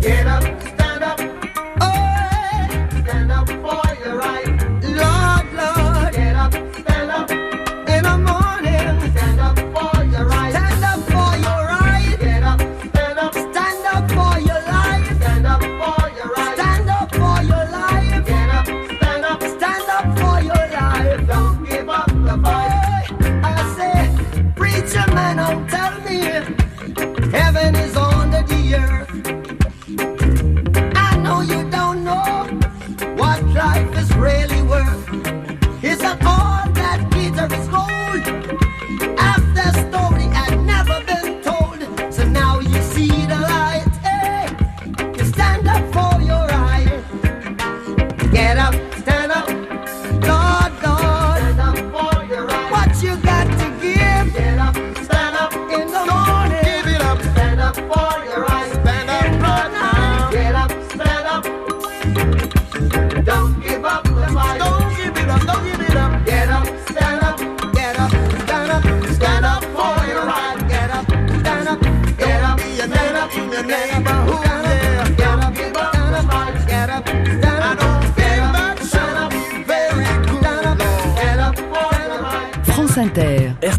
Get 0.00 0.26
up, 0.26 0.44
stand 0.60 1.02
up. 1.02 1.20
Oh, 1.80 2.07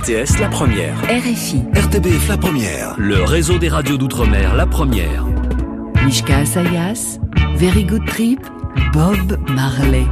RTS 0.09 0.39
La 0.39 0.47
Première. 0.47 0.95
RFI, 1.03 1.61
RTBF 1.75 2.29
la 2.29 2.37
première. 2.37 2.95
Le 2.97 3.23
réseau 3.23 3.59
des 3.59 3.69
radios 3.69 3.97
d'outre-mer 3.97 4.55
La 4.55 4.65
Première. 4.65 5.23
Mishka 6.03 6.37
Asayas, 6.37 7.19
Very 7.57 7.83
Good 7.83 8.07
Trip, 8.07 8.39
Bob 8.91 9.37
Marley. 9.51 10.05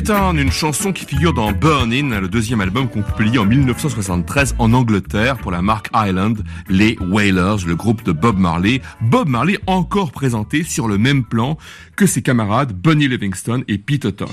It 0.00 0.08
On, 0.08 0.38
une 0.38 0.50
chanson 0.50 0.94
qui 0.94 1.04
figure 1.04 1.34
dans 1.34 1.52
Burn 1.52 1.92
In, 1.92 2.20
le 2.20 2.28
deuxième 2.28 2.62
album 2.62 2.88
qu'on 2.88 3.02
publie 3.02 3.36
en 3.36 3.44
1973 3.44 4.54
en 4.58 4.72
Angleterre 4.72 5.36
pour 5.36 5.50
la 5.50 5.60
marque 5.60 5.90
Island, 5.94 6.42
les 6.70 6.96
Wailers, 7.00 7.66
le 7.66 7.76
groupe 7.76 8.02
de 8.02 8.12
Bob 8.12 8.38
Marley. 8.38 8.80
Bob 9.02 9.28
Marley 9.28 9.58
encore 9.66 10.10
présenté 10.10 10.62
sur 10.62 10.88
le 10.88 10.96
même 10.96 11.22
plan 11.22 11.58
que 11.96 12.06
ses 12.06 12.22
camarades 12.22 12.72
Bunny 12.72 13.08
Livingston 13.08 13.62
et 13.68 13.76
Peter 13.76 14.10
Tosh. 14.10 14.30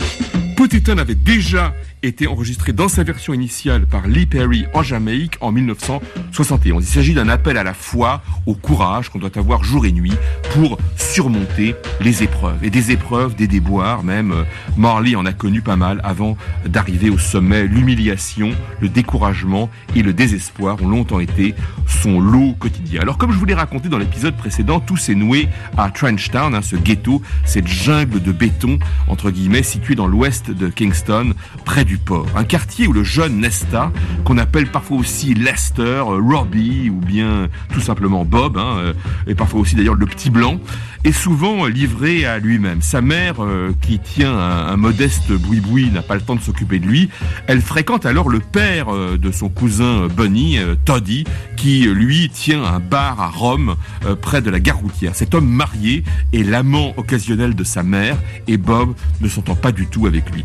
Avait 0.87 1.15
déjà 1.15 1.73
été 2.03 2.27
enregistré 2.27 2.73
dans 2.73 2.87
sa 2.87 3.03
version 3.03 3.33
initiale 3.33 3.87
par 3.87 4.07
Lee 4.07 4.25
Perry 4.25 4.65
en 4.73 4.83
Jamaïque 4.83 5.37
en 5.41 5.51
1971. 5.51 6.83
Il 6.83 6.87
s'agit 6.87 7.13
d'un 7.13 7.27
appel 7.27 7.57
à 7.57 7.63
la 7.63 7.73
foi, 7.73 8.21
au 8.45 8.53
courage 8.53 9.09
qu'on 9.09 9.19
doit 9.19 9.35
avoir 9.35 9.63
jour 9.63 9.85
et 9.85 9.91
nuit 9.91 10.13
pour 10.53 10.77
surmonter 10.95 11.75
les 12.01 12.23
épreuves. 12.23 12.63
Et 12.63 12.69
des 12.69 12.91
épreuves, 12.91 13.35
des 13.35 13.47
déboires 13.47 14.03
même. 14.03 14.45
Marley 14.77 15.15
en 15.15 15.25
a 15.25 15.33
connu 15.33 15.61
pas 15.61 15.75
mal 15.75 15.99
avant 16.03 16.37
d'arriver 16.65 17.09
au 17.09 17.17
sommet. 17.17 17.63
L'humiliation, 17.67 18.51
le 18.79 18.89
découragement 18.89 19.69
et 19.95 20.03
le 20.03 20.13
désespoir 20.13 20.81
ont 20.81 20.87
longtemps 20.87 21.19
été 21.19 21.55
son 21.87 22.19
lot 22.19 22.53
quotidien. 22.59 23.01
Alors 23.01 23.17
comme 23.17 23.31
je 23.31 23.37
vous 23.37 23.45
l'ai 23.45 23.53
raconté 23.53 23.89
dans 23.89 23.97
l'épisode 23.97 24.35
précédent, 24.35 24.79
tout 24.79 24.97
s'est 24.97 25.15
noué 25.15 25.49
à 25.77 25.89
Trenchtown, 25.89 26.53
hein, 26.53 26.61
ce 26.61 26.75
ghetto, 26.75 27.21
cette 27.45 27.67
jungle 27.67 28.21
de 28.21 28.31
béton, 28.31 28.77
entre 29.07 29.31
guillemets, 29.31 29.63
située 29.63 29.95
dans 29.95 30.07
l'ouest 30.07 30.51
de 30.51 30.67
Kingston, 30.67 31.33
près 31.65 31.86
du 31.87 31.97
port. 31.97 32.27
Un 32.35 32.43
quartier 32.43 32.87
où 32.87 32.93
le 32.93 33.03
jeune 33.03 33.39
Nesta, 33.39 33.91
qu'on 34.25 34.37
appelle 34.37 34.67
parfois 34.67 34.97
aussi 34.97 35.33
Lester, 35.33 35.81
euh, 35.81 36.21
Robbie 36.21 36.89
ou 36.89 36.99
bien 36.99 37.47
tout 37.73 37.81
simplement 37.81 38.25
Bob, 38.25 38.57
hein, 38.57 38.77
euh, 38.77 38.93
et 39.25 39.35
parfois 39.35 39.61
aussi 39.61 39.75
d'ailleurs 39.75 39.95
le 39.95 40.05
petit 40.05 40.29
blanc, 40.29 40.59
est 41.03 41.11
souvent 41.11 41.65
livré 41.65 42.25
à 42.25 42.39
lui-même. 42.39 42.81
Sa 42.81 43.01
mère, 43.01 43.35
euh, 43.39 43.71
qui 43.81 43.99
tient 43.99 44.37
un, 44.37 44.75
modeste 44.75 45.31
boui-boui, 45.31 45.89
n'a 45.91 46.01
pas 46.01 46.15
le 46.15 46.21
temps 46.21 46.35
de 46.35 46.41
s'occuper 46.41 46.79
de 46.79 46.85
lui. 46.85 47.09
Elle 47.47 47.61
fréquente 47.61 48.05
alors 48.05 48.29
le 48.29 48.39
père 48.39 48.93
euh, 48.93 49.17
de 49.17 49.31
son 49.31 49.47
cousin 49.47 50.07
Bunny, 50.07 50.57
Toddy, 50.85 51.23
qui 51.55 51.83
lui 51.83 52.29
tient 52.29 52.63
un 52.63 52.79
bar 52.79 53.21
à 53.21 53.29
Rome, 53.29 53.75
près 54.21 54.41
de 54.41 54.49
la 54.49 54.59
gare 54.59 54.77
routière. 54.77 55.15
Cet 55.15 55.33
homme 55.33 55.47
marié 55.47 56.03
est 56.33 56.43
l'amant 56.43 56.93
occasionnel 56.97 57.55
de 57.55 57.63
sa 57.63 57.83
mère, 57.83 58.17
et 58.47 58.57
Bob 58.57 58.93
ne 59.21 59.29
s'entend 59.29 59.55
pas 59.55 59.71
du 59.71 59.87
tout 59.87 60.05
avec 60.07 60.29
lui. 60.31 60.43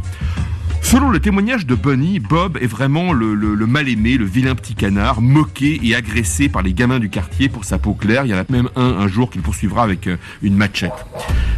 Selon 0.83 1.09
le 1.09 1.21
témoignage 1.21 1.65
de 1.65 1.75
Bunny, 1.75 2.19
Bob 2.19 2.59
est 2.61 2.67
vraiment 2.67 3.15
le, 3.15 3.35
le- 3.35 3.55
le 3.55 3.67
mal-aimé, 3.67 4.19
le 4.19 4.27
vilain 4.27 4.55
petit 4.55 4.75
canard, 4.75 5.23
moqué 5.23 5.81
et 5.83 5.95
agressé 5.95 6.51
par 6.51 6.61
les 6.63 6.75
gamins 6.75 6.99
du 6.99 7.09
quartier 7.09 7.49
pour 7.49 7.65
sa 7.65 7.79
peau 7.79 7.95
claire. 7.95 8.27
Il 8.27 8.31
y 8.31 8.35
en 8.35 8.39
a 8.39 8.45
même 8.51 8.69
un 8.77 8.83
un 8.99 9.09
jour 9.09 9.31
qu'il 9.31 9.41
poursuivra 9.41 9.85
avec 9.85 10.07
euh, 10.07 10.19
une 10.43 10.55
machette. 10.55 10.93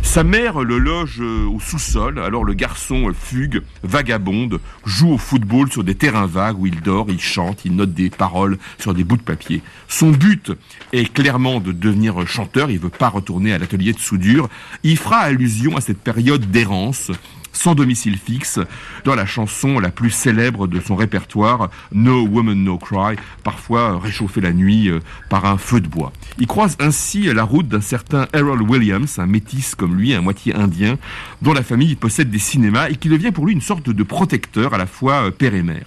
Sa 0.03 0.23
mère 0.23 0.61
le 0.61 0.79
loge 0.79 1.19
euh, 1.21 1.47
au 1.49 1.59
sous-sol, 1.59 2.21
alors 2.21 2.45
le 2.45 2.55
garçon 2.55 3.09
euh, 3.09 3.13
fugue, 3.13 3.63
vagabonde, 3.83 4.61
joue 4.85 5.11
au 5.15 5.19
football 5.19 5.69
sur 5.73 5.83
des 5.83 5.97
terrains 5.97 6.27
vagues 6.27 6.61
où 6.61 6.67
il 6.67 6.81
dort, 6.81 7.07
il 7.09 7.21
chante, 7.21 7.65
il 7.65 7.75
note 7.75 7.93
des 7.93 8.11
paroles 8.11 8.57
sur 8.79 8.95
des 8.95 9.03
bouts 9.03 9.17
de 9.17 9.23
papier. 9.23 9.63
Son 9.89 10.11
but 10.13 10.53
est 10.93 11.13
clairement 11.13 11.59
de 11.59 11.73
devenir 11.73 12.25
chanteur, 12.29 12.71
il 12.71 12.79
veut 12.79 12.89
pas 12.89 13.09
retourner 13.09 13.53
à 13.53 13.59
l'atelier 13.59 13.93
de 13.95 13.99
soudure. 13.99 14.49
Il 14.85 14.97
fera 14.97 15.17
allusion 15.19 15.77
à 15.77 15.81
cette 15.81 15.99
période 15.99 16.49
d'errance 16.53 17.11
sans 17.55 17.75
domicile 17.75 18.19
fixe, 18.19 18.61
dans 19.05 19.15
la 19.15 19.25
chanson 19.25 19.79
la 19.79 19.91
plus 19.91 20.11
célèbre 20.11 20.67
de 20.67 20.81
son 20.81 20.97
répertoire, 20.97 21.71
No 21.93 22.27
Woman 22.27 22.63
No 22.63 22.77
Cry, 22.77 23.17
parfois 23.43 23.99
réchauffée 23.99 24.41
la 24.41 24.53
nuit 24.53 24.91
euh, 24.91 25.01
par 25.31 25.47
un 25.47 25.57
feu 25.57 25.81
de 25.81 25.89
bois. 25.89 26.13
Il 26.39 26.47
croise 26.47 26.77
ainsi 26.81 27.23
la 27.33 27.45
route 27.45 27.69
d'un 27.69 27.81
certain 27.81 28.27
Harold 28.33 28.69
Williams, 28.69 29.19
un 29.19 29.27
métis 29.27 29.75
comme 29.75 29.97
lui, 29.97 30.15
un 30.15 30.21
moitié 30.21 30.55
indien, 30.55 30.99
dont 31.43 31.53
la 31.53 31.63
famille 31.63 31.95
possède 31.95 32.31
des 32.31 32.39
cinémas 32.39 32.89
et 32.89 32.97
qui 32.97 33.09
devient 33.09 33.31
pour 33.31 33.47
lui 33.47 33.55
une 33.55 33.61
sorte 33.61 33.89
de 33.89 34.03
protecteur 34.03 34.75
à 34.75 34.79
la 34.79 34.87
fois 34.87 35.27
euh, 35.27 35.31
père 35.31 35.55
et 35.55 35.63
mère. 35.63 35.87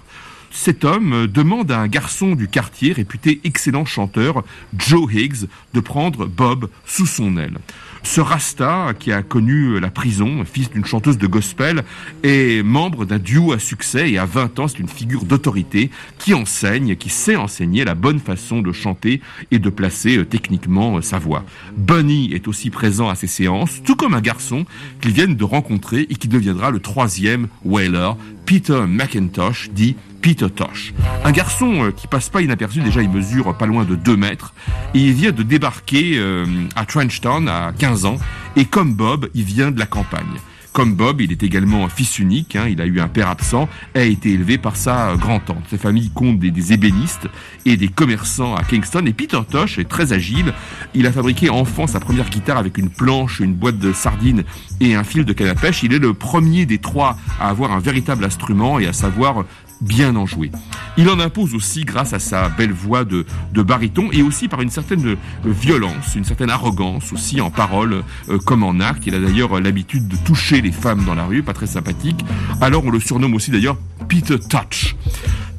Cet 0.52 0.86
homme 0.86 1.14
euh, 1.14 1.28
demande 1.28 1.72
à 1.72 1.80
un 1.80 1.88
garçon 1.88 2.36
du 2.36 2.48
quartier, 2.48 2.94
réputé 2.94 3.42
excellent 3.44 3.86
chanteur, 3.86 4.44
Joe 4.78 5.14
Higgs, 5.14 5.48
de 5.74 5.80
prendre 5.80 6.26
Bob 6.26 6.70
sous 6.86 7.06
son 7.06 7.38
aile. 7.38 7.58
Ce 8.04 8.22
Rasta, 8.22 8.94
qui 8.98 9.12
a 9.12 9.22
connu 9.22 9.80
la 9.80 9.90
prison, 9.90 10.44
fils 10.46 10.70
d'une 10.70 10.86
chanteuse 10.86 11.18
de 11.18 11.28
gospel, 11.28 11.84
est 12.24 12.64
membre 12.64 13.06
d'un 13.06 13.20
duo 13.20 13.52
à 13.52 13.60
succès 13.60 14.12
et 14.12 14.18
à 14.18 14.26
20 14.26 14.60
ans, 14.60 14.68
c'est 14.68 14.80
une 14.80 14.88
figure 14.88 15.26
d'autorité 15.26 15.92
qui 16.18 16.34
enseigne, 16.34 16.96
qui 16.96 17.10
sait 17.10 17.36
enseigner 17.36 17.84
la 17.84 17.96
bonne 17.96 18.20
façon 18.20 18.62
de 18.62 18.72
chanter 18.72 19.22
et 19.52 19.60
de 19.60 19.70
placer 19.70 20.18
euh, 20.18 20.26
techniquement 20.26 20.98
euh, 20.98 21.02
sa 21.02 21.20
voix. 21.20 21.44
Bunny 21.76 22.32
est 22.34 22.48
aussi 22.48 22.70
présent 22.70 23.10
à 23.10 23.16
ces 23.16 23.28
séances, 23.28 23.82
tout 23.84 23.96
comme 23.96 24.14
un 24.14 24.22
garçon 24.22 24.66
qu'ils 25.02 25.12
viennent 25.12 25.36
de 25.36 25.44
rencontrer 25.44 26.08
et 26.10 26.16
qui 26.16 26.28
deviendra 26.28 26.72
le 26.72 26.80
troisième 26.80 27.48
Whaler, 27.66 28.12
Peter 28.48 28.86
McIntosh, 28.88 29.70
dit 29.72 29.98
Peter 30.22 30.50
Tosh. 30.50 30.94
Un 31.26 31.34
garçon 31.34 31.84
euh, 31.84 31.92
qui 31.92 32.08
passe 32.08 32.30
pas 32.30 32.42
inaperçu, 32.42 32.80
déjà 32.80 33.02
il 33.02 33.10
mesure 33.10 33.56
pas 33.58 33.66
loin 33.66 33.84
de 33.84 33.96
2 33.96 34.16
mètres, 34.16 34.54
et 34.94 35.00
il 35.00 35.14
vient 35.14 35.34
de 35.34 35.44
débarquer 35.44 36.14
euh, 36.16 36.46
à 36.78 36.86
Trenchtown 36.86 37.50
à 37.50 37.74
15 37.78 38.06
ans, 38.06 38.18
et 38.56 38.64
comme 38.64 38.94
Bob, 38.94 39.30
il 39.36 39.44
vient 39.44 39.70
de 39.70 39.78
la 39.78 39.86
campagne. 39.86 40.40
Comme 40.78 40.94
Bob, 40.94 41.22
il 41.22 41.32
est 41.32 41.42
également 41.42 41.86
un 41.86 41.90
fils 41.90 42.20
unique, 42.20 42.56
hein, 42.56 42.68
il 42.70 42.80
a 42.82 42.86
eu 42.86 43.00
un 43.00 43.08
père 43.08 43.30
absent, 43.30 43.68
a 43.96 44.04
été 44.04 44.34
élevé 44.34 44.60
par 44.60 44.76
sa 44.76 45.16
grand-tante. 45.16 45.64
Sa 45.72 45.80
famille 45.80 46.12
compte 46.12 46.38
des, 46.38 46.52
des 46.52 46.72
ébénistes 46.72 47.28
et 47.66 47.78
des 47.78 47.88
commerçants 47.88 48.54
à 48.54 48.64
Kingston, 48.64 49.04
et 49.08 49.14
Peter 49.14 49.40
Tosh 49.50 49.80
est 49.80 49.90
très 49.90 50.14
agile. 50.14 50.54
Il 50.94 51.08
a 51.08 51.12
fabriqué 51.12 51.50
enfant 51.50 51.88
sa 51.88 52.00
première 52.00 52.30
guitare 52.30 52.58
avec 52.58 52.78
une 52.78 52.92
planche, 52.92 53.40
une 53.40 53.56
boîte 53.56 53.80
de 53.80 53.92
sardines 53.92 54.44
et 54.80 54.94
un 54.94 55.04
fil 55.04 55.26
de 55.26 55.34
canne 55.34 55.48
à 55.48 55.56
pêche. 55.56 55.82
Il 55.82 55.96
est 55.96 56.00
le 56.00 56.14
premier 56.14 56.68
des 56.68 56.78
trois 56.78 57.18
à 57.40 57.50
avoir 57.50 57.72
un 57.72 57.80
véritable 57.80 58.24
instrument 58.24 58.78
et 58.78 58.86
à 58.86 58.94
savoir 58.94 59.46
bien 59.82 60.16
en 60.16 60.26
jouer. 60.26 60.52
Il 60.98 61.10
en 61.10 61.20
impose 61.20 61.54
aussi 61.54 61.86
grâce 61.86 62.14
à 62.14 62.20
sa 62.20 62.50
belle 62.50 62.72
voix 62.72 63.04
de, 63.04 63.26
de 63.54 63.62
baryton 63.62 64.10
et 64.12 64.22
aussi 64.22 64.48
par 64.48 64.62
une 64.62 64.70
certaine 64.70 65.06
euh, 65.06 65.16
violence, 65.46 66.16
une 66.16 66.26
certaine 66.26 66.50
arrogance 66.50 67.14
aussi 67.14 67.42
en 67.42 67.52
parole 67.52 68.04
euh, 68.30 68.38
comme 68.40 68.64
en 68.64 68.80
acte. 68.80 69.04
Il 69.06 69.16
a 69.16 69.20
d'ailleurs 69.20 69.60
l'habitude 69.60 70.08
de 70.08 70.18
toucher 70.18 70.62
les 70.62 70.72
femmes 70.72 71.06
dans 71.06 71.16
la 71.16 71.26
rue, 71.26 71.44
pas 71.44 71.54
très 71.54 71.68
sympathique. 71.68 72.24
Alors 72.62 72.84
on 72.86 72.92
le 72.92 73.00
surnomme 73.00 73.34
aussi 73.36 73.52
d'ailleurs 73.52 73.78
Peter 74.08 74.38
Touch. 74.40 74.96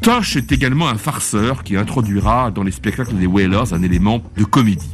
Tosh 0.00 0.37
est 0.37 0.52
également 0.52 0.88
un 0.88 0.96
farceur 0.96 1.64
qui 1.64 1.76
introduira 1.76 2.50
dans 2.50 2.62
les 2.62 2.70
spectacles 2.70 3.16
des 3.16 3.26
Whalers 3.26 3.72
un 3.72 3.83
élément 3.83 4.22
de 4.37 4.44
comédie. 4.44 4.90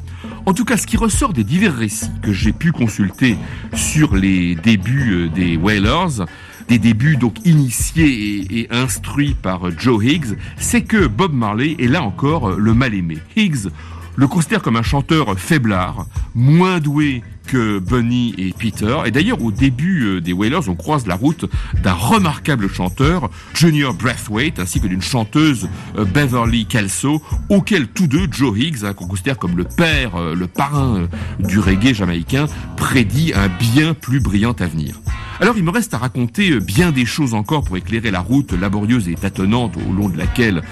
En 0.46 0.52
tout 0.52 0.64
cas, 0.64 0.76
ce 0.76 0.86
qui 0.86 0.96
ressort 0.98 1.32
des 1.32 1.44
divers 1.44 1.74
récits 1.74 2.10
que 2.22 2.32
j'ai 2.32 2.52
pu 2.52 2.70
consulter 2.72 3.36
sur 3.74 4.14
les 4.14 4.54
débuts 4.54 5.12
euh, 5.12 5.28
des 5.28 5.56
Whalers, 5.56 6.26
des 6.68 6.78
débuts 6.78 7.16
donc 7.16 7.44
initiés 7.46 8.06
et, 8.06 8.60
et 8.60 8.72
instruits 8.72 9.34
par 9.40 9.68
euh, 9.68 9.74
Joe 9.76 10.04
Higgs, 10.04 10.36
c'est 10.56 10.82
que 10.82 11.06
Bob 11.06 11.32
Marley 11.32 11.76
est 11.78 11.88
là 11.88 12.02
encore 12.02 12.50
euh, 12.50 12.56
le 12.58 12.74
mal-aimé. 12.74 13.18
Higgs 13.36 13.68
le 14.16 14.28
considère 14.28 14.62
comme 14.62 14.76
un 14.76 14.82
chanteur 14.82 15.38
faiblard, 15.38 16.06
moins 16.34 16.78
doué 16.78 17.22
que 17.46 17.78
Bunny 17.78 18.34
et 18.38 18.52
Peter. 18.52 18.96
Et 19.06 19.10
d'ailleurs, 19.10 19.42
au 19.42 19.50
début 19.50 20.04
euh, 20.04 20.20
des 20.20 20.32
Wailers, 20.32 20.68
on 20.68 20.74
croise 20.74 21.06
la 21.06 21.14
route 21.14 21.44
d'un 21.82 21.92
remarquable 21.92 22.68
chanteur, 22.68 23.30
Junior 23.54 23.94
Brathwaite, 23.94 24.58
ainsi 24.58 24.80
que 24.80 24.86
d'une 24.86 25.02
chanteuse 25.02 25.68
euh, 25.98 26.04
Beverly 26.04 26.66
Kelso, 26.66 27.22
auquel 27.48 27.88
tous 27.88 28.06
deux, 28.06 28.26
Joe 28.30 28.58
Higgs, 28.58 28.84
hein, 28.84 28.94
qu'on 28.94 29.06
considère 29.06 29.38
comme 29.38 29.56
le 29.56 29.64
père, 29.64 30.16
euh, 30.16 30.34
le 30.34 30.46
parrain 30.46 31.08
du 31.38 31.58
reggae 31.58 31.94
jamaïcain, 31.94 32.46
prédit 32.76 33.32
un 33.34 33.48
bien 33.48 33.94
plus 33.94 34.20
brillant 34.20 34.56
avenir. 34.58 35.00
Alors 35.40 35.56
il 35.56 35.64
me 35.64 35.70
reste 35.70 35.94
à 35.94 35.98
raconter 35.98 36.60
bien 36.60 36.92
des 36.92 37.04
choses 37.04 37.34
encore 37.34 37.64
pour 37.64 37.76
éclairer 37.76 38.10
la 38.10 38.20
route 38.20 38.52
laborieuse 38.52 39.08
et 39.08 39.14
tâtonnante 39.14 39.76
au 39.76 39.92
long 39.92 40.08
de 40.08 40.16
laquelle 40.16 40.62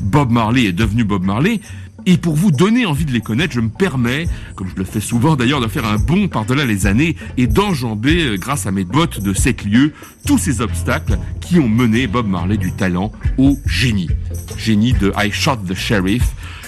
Bob 0.00 0.30
Marley 0.30 0.64
est 0.64 0.72
devenu 0.72 1.04
Bob 1.04 1.24
Marley. 1.24 1.60
Et 2.04 2.16
pour 2.16 2.34
vous 2.34 2.50
donner 2.50 2.84
envie 2.84 3.04
de 3.04 3.12
les 3.12 3.20
connaître, 3.20 3.54
je 3.54 3.60
me 3.60 3.68
permets, 3.68 4.26
comme 4.56 4.68
je 4.68 4.76
le 4.76 4.84
fais 4.84 5.00
souvent 5.00 5.36
d'ailleurs, 5.36 5.60
de 5.60 5.68
faire 5.68 5.86
un 5.86 5.98
bond 5.98 6.28
par-delà 6.28 6.64
les 6.64 6.86
années 6.86 7.16
et 7.36 7.46
d'enjamber, 7.46 8.24
euh, 8.24 8.36
grâce 8.36 8.66
à 8.66 8.72
mes 8.72 8.84
bottes 8.84 9.20
de 9.20 9.32
sept 9.32 9.64
lieux, 9.64 9.92
tous 10.26 10.38
ces 10.38 10.60
obstacles 10.60 11.18
qui 11.40 11.60
ont 11.60 11.68
mené 11.68 12.08
Bob 12.08 12.26
Marley 12.26 12.56
du 12.56 12.72
talent 12.72 13.12
au 13.38 13.56
génie. 13.66 14.10
Génie 14.58 14.94
de 14.94 15.12
I 15.16 15.30
Shot 15.30 15.58
the 15.68 15.74
Sheriff, 15.74 16.24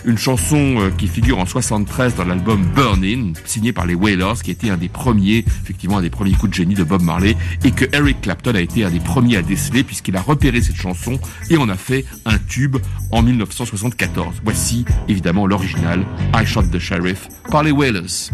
une 0.07 0.19
chanson 0.19 0.77
euh, 0.79 0.91
qui 0.91 1.09
figure 1.09 1.39
en 1.39 1.47
73 1.47 2.15
dans 2.17 2.25
l'album 2.25 2.63
Burning, 2.75 3.35
signé 3.47 3.73
par 3.73 3.87
les 3.87 3.95
Wailers, 3.95 4.35
qui 4.43 4.51
était 4.51 4.69
un 4.69 4.77
des 4.77 4.91
premiers, 4.91 5.39
effectivement, 5.63 5.99
un 5.99 6.03
des 6.03 6.11
premiers 6.11 6.33
coups 6.33 6.51
de 6.51 6.55
génie 6.55 6.75
de 6.75 6.85
Bob 6.85 7.03
Marley, 7.03 7.37
et 7.65 7.71
que 7.71 7.87
Eric 7.97 8.21
Clapton 8.21 8.55
a 8.55 8.61
été 8.61 8.85
un 8.85 8.91
des 8.91 9.01
premiers 9.01 9.39
à 9.39 9.43
déceler, 9.43 9.83
puisqu'il 9.83 10.17
a 10.17 10.21
repéré 10.21 10.61
cette 10.61 10.77
chanson 10.77 11.19
et 11.49 11.57
en 11.57 11.69
a 11.71 11.77
fait 11.77 12.05
un 12.27 12.39
tube 12.39 12.77
en 13.13 13.23
1974. 13.23 14.43
Voici, 14.45 14.85
évidemment, 15.09 15.47
l'original, 15.47 16.05
I 16.35 16.45
Shot 16.45 16.65
the 16.65 16.79
Sheriff, 16.79 17.29
par 17.51 17.63
les 17.63 17.71
Wailers. 17.71 18.31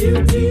Beauty. 0.00 0.49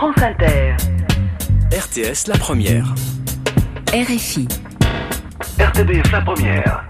France 0.00 0.22
Inter. 0.22 0.76
RTS 1.72 2.26
la 2.28 2.38
première. 2.38 2.94
RFI. 3.92 4.48
RTBF 5.58 6.10
la 6.10 6.22
première. 6.22 6.84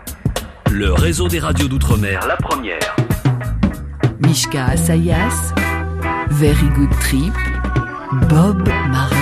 Le 0.70 0.92
réseau 0.92 1.26
des 1.26 1.40
radios 1.40 1.66
d'outre-mer 1.66 2.24
la 2.28 2.36
première. 2.36 2.94
Mishka 4.20 4.64
Asayas. 4.64 5.52
Very 6.28 6.68
Good 6.76 6.96
Trip. 7.00 7.34
Bob 8.28 8.68
Marley. 8.92 9.19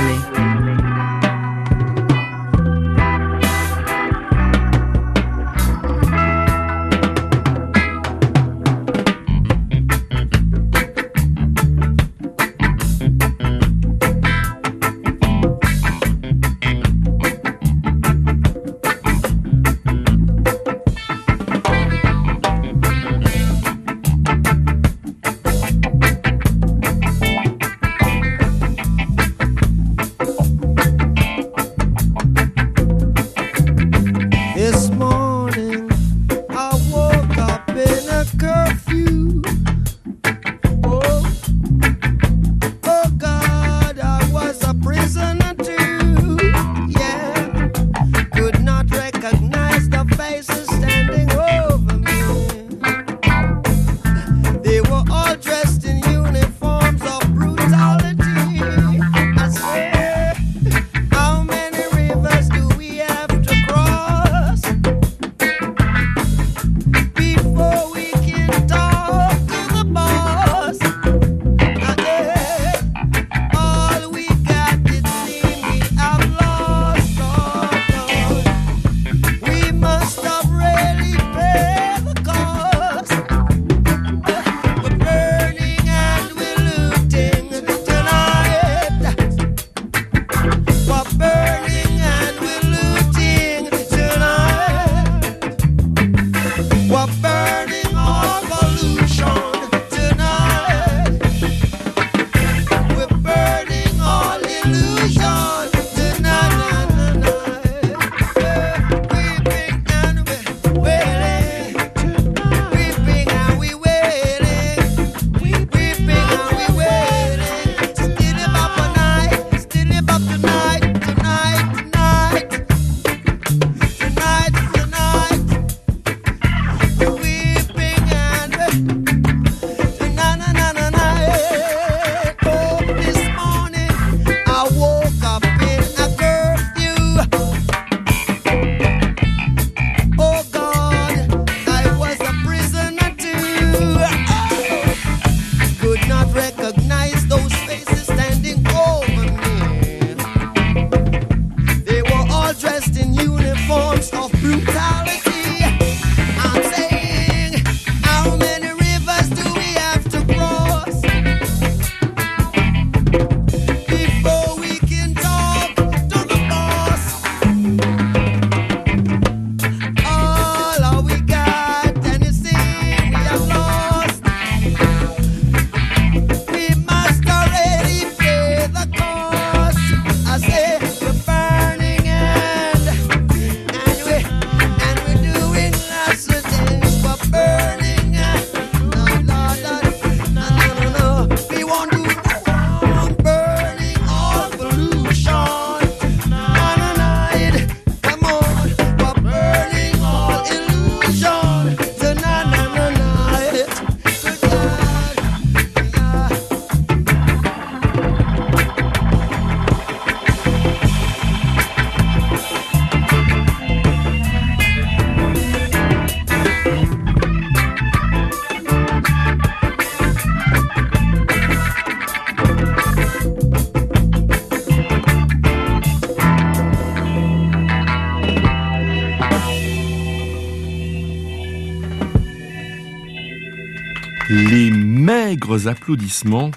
Applaudissements 235.55 236.51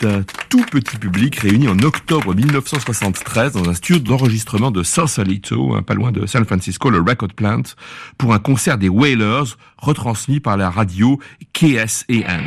d'un 0.00 0.22
tout 0.48 0.64
petit 0.70 0.96
public 0.96 1.36
réuni 1.36 1.68
en 1.68 1.78
octobre 1.78 2.34
1973 2.34 3.52
dans 3.52 3.68
un 3.68 3.74
studio 3.74 4.00
d'enregistrement 4.00 4.70
de 4.70 4.82
Sausalito, 4.82 5.74
hein, 5.74 5.82
pas 5.82 5.94
loin 5.94 6.12
de 6.12 6.26
San 6.26 6.44
Francisco, 6.44 6.90
le 6.90 7.00
Record 7.00 7.32
Plant, 7.34 7.62
pour 8.18 8.34
un 8.34 8.38
concert 8.38 8.78
des 8.78 8.88
Wailers 8.88 9.56
retransmis 9.78 10.40
par 10.40 10.56
la 10.56 10.70
radio 10.70 11.18
KSAN. 11.52 12.42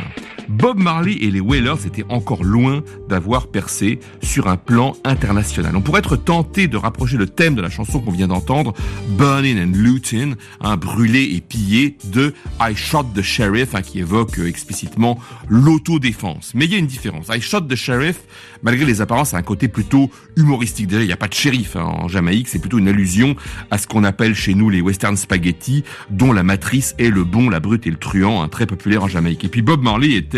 Bob 0.48 0.78
Marley 0.78 1.16
et 1.20 1.30
les 1.30 1.40
Wailers 1.40 1.86
étaient 1.86 2.04
encore 2.08 2.44
loin 2.44 2.82
d'avoir 3.08 3.48
percé 3.48 4.00
sur 4.22 4.48
un 4.48 4.56
plan 4.56 4.96
international. 5.04 5.74
On 5.76 5.80
pourrait 5.80 6.00
être 6.00 6.16
tenté 6.16 6.68
de 6.68 6.76
rapprocher 6.76 7.16
le 7.16 7.26
thème 7.26 7.54
de 7.54 7.62
la 7.62 7.70
chanson 7.70 8.00
qu'on 8.00 8.12
vient 8.12 8.28
d'entendre, 8.28 8.74
Burning 9.10 9.58
and 9.58 9.72
Looting, 9.74 10.34
un 10.60 10.76
brûlé 10.76 11.22
et 11.34 11.40
pillé, 11.40 11.96
de 12.04 12.34
I 12.60 12.74
Shot 12.74 13.06
the 13.14 13.22
Sheriff, 13.22 13.74
hein, 13.74 13.82
qui 13.82 14.00
évoque 14.00 14.38
euh, 14.38 14.48
explicitement 14.48 15.18
l'autodéfense. 15.48 16.52
Mais 16.54 16.66
il 16.66 16.72
y 16.72 16.74
a 16.74 16.78
une 16.78 16.86
différence. 16.86 17.26
I 17.28 17.40
Shot 17.40 17.62
the 17.62 17.74
Sheriff, 17.74 18.20
malgré 18.62 18.84
les 18.84 19.00
apparences, 19.00 19.34
a 19.34 19.38
un 19.38 19.42
côté 19.42 19.68
plutôt 19.68 20.10
humoristique. 20.36 20.86
Déjà, 20.86 21.02
il 21.02 21.06
n'y 21.06 21.12
a 21.12 21.16
pas 21.16 21.28
de 21.28 21.34
shérif 21.34 21.76
hein, 21.76 21.84
en 21.84 22.08
Jamaïque, 22.08 22.48
c'est 22.48 22.58
plutôt 22.58 22.78
une 22.78 22.88
allusion 22.88 23.36
à 23.70 23.78
ce 23.78 23.86
qu'on 23.86 24.04
appelle 24.04 24.34
chez 24.34 24.54
nous 24.54 24.70
les 24.70 24.80
western 24.80 25.16
spaghetti, 25.16 25.84
dont 26.10 26.32
la 26.32 26.42
matrice 26.42 26.94
est 26.98 27.10
le 27.10 27.24
bon, 27.24 27.50
la 27.50 27.60
brute 27.60 27.86
et 27.86 27.90
le 27.90 27.96
truand, 27.96 28.42
un 28.42 28.48
très 28.48 28.66
populaire 28.66 29.02
en 29.02 29.08
Jamaïque. 29.08 29.44
Et 29.44 29.48
puis 29.48 29.62
Bob 29.62 29.82
Marley 29.82 30.12
était 30.12 30.35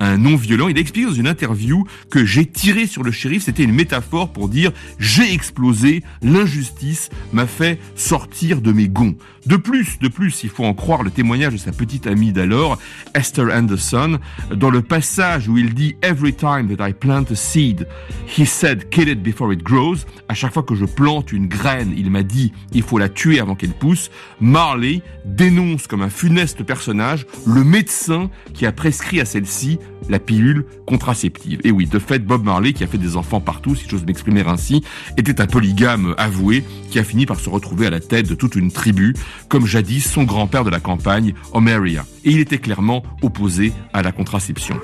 un 0.00 0.18
non-violent. 0.18 0.68
Il 0.68 0.76
a 0.76 0.80
expliqué 0.80 1.06
dans 1.06 1.14
une 1.14 1.26
interview 1.26 1.84
que 2.10 2.24
j'ai 2.24 2.46
tiré 2.46 2.86
sur 2.86 3.02
le 3.02 3.10
shérif, 3.10 3.44
c'était 3.44 3.64
une 3.64 3.72
métaphore 3.72 4.32
pour 4.32 4.48
dire 4.48 4.72
j'ai 4.98 5.32
explosé, 5.32 6.02
l'injustice 6.22 7.10
m'a 7.32 7.46
fait 7.46 7.78
sortir 7.94 8.60
de 8.60 8.72
mes 8.72 8.88
gonds. 8.88 9.16
De 9.46 9.56
plus, 9.56 9.98
de 9.98 10.06
plus, 10.06 10.44
il 10.44 10.50
faut 10.50 10.64
en 10.64 10.74
croire 10.74 11.02
le 11.02 11.10
témoignage 11.10 11.54
de 11.54 11.58
sa 11.58 11.72
petite 11.72 12.06
amie 12.06 12.32
d'alors, 12.32 12.78
Esther 13.14 13.48
Anderson, 13.52 14.20
dans 14.54 14.70
le 14.70 14.82
passage 14.82 15.48
où 15.48 15.58
il 15.58 15.74
dit 15.74 15.96
Every 16.02 16.32
time 16.32 16.74
that 16.74 16.88
I 16.88 16.92
plant 16.92 17.24
a 17.30 17.34
seed, 17.34 17.88
he 18.26 18.46
said 18.46 18.88
kill 18.90 19.08
it 19.08 19.20
before 19.20 19.52
it 19.52 19.62
grows. 19.62 20.06
À 20.28 20.34
chaque 20.34 20.52
fois 20.52 20.62
que 20.62 20.76
je 20.76 20.84
plante 20.84 21.32
une 21.32 21.48
graine, 21.48 21.92
il 21.96 22.10
m'a 22.10 22.22
dit 22.22 22.52
il 22.72 22.82
faut 22.82 22.98
la 22.98 23.08
tuer 23.08 23.40
avant 23.40 23.56
qu'elle 23.56 23.72
pousse. 23.72 24.10
Marley 24.40 25.02
dénonce 25.24 25.88
comme 25.88 26.02
un 26.02 26.10
funeste 26.10 26.62
personnage 26.62 27.26
le 27.44 27.64
médecin 27.64 28.30
qui 28.54 28.64
a 28.64 28.72
prescrit 28.72 29.20
à 29.20 29.24
celle-ci 29.32 29.78
la 30.08 30.18
pilule 30.18 30.66
contraceptive. 30.86 31.60
Et 31.64 31.70
oui, 31.70 31.86
de 31.86 31.98
fait, 31.98 32.18
Bob 32.18 32.44
Marley, 32.44 32.72
qui 32.72 32.84
a 32.84 32.86
fait 32.86 32.98
des 32.98 33.16
enfants 33.16 33.40
partout, 33.40 33.74
si 33.74 33.86
j'ose 33.88 34.04
m'exprimer 34.04 34.42
ainsi, 34.46 34.82
était 35.16 35.40
un 35.40 35.46
polygame 35.46 36.14
avoué 36.18 36.64
qui 36.90 36.98
a 36.98 37.04
fini 37.04 37.24
par 37.24 37.40
se 37.40 37.48
retrouver 37.48 37.86
à 37.86 37.90
la 37.90 38.00
tête 38.00 38.28
de 38.28 38.34
toute 38.34 38.56
une 38.56 38.70
tribu, 38.70 39.14
comme 39.48 39.66
jadis 39.66 40.10
son 40.10 40.24
grand-père 40.24 40.64
de 40.64 40.70
la 40.70 40.80
campagne, 40.80 41.34
Omeria. 41.52 42.04
Et 42.24 42.32
il 42.32 42.40
était 42.40 42.58
clairement 42.58 43.02
opposé 43.22 43.72
à 43.92 44.02
la 44.02 44.12
contraception. 44.12 44.78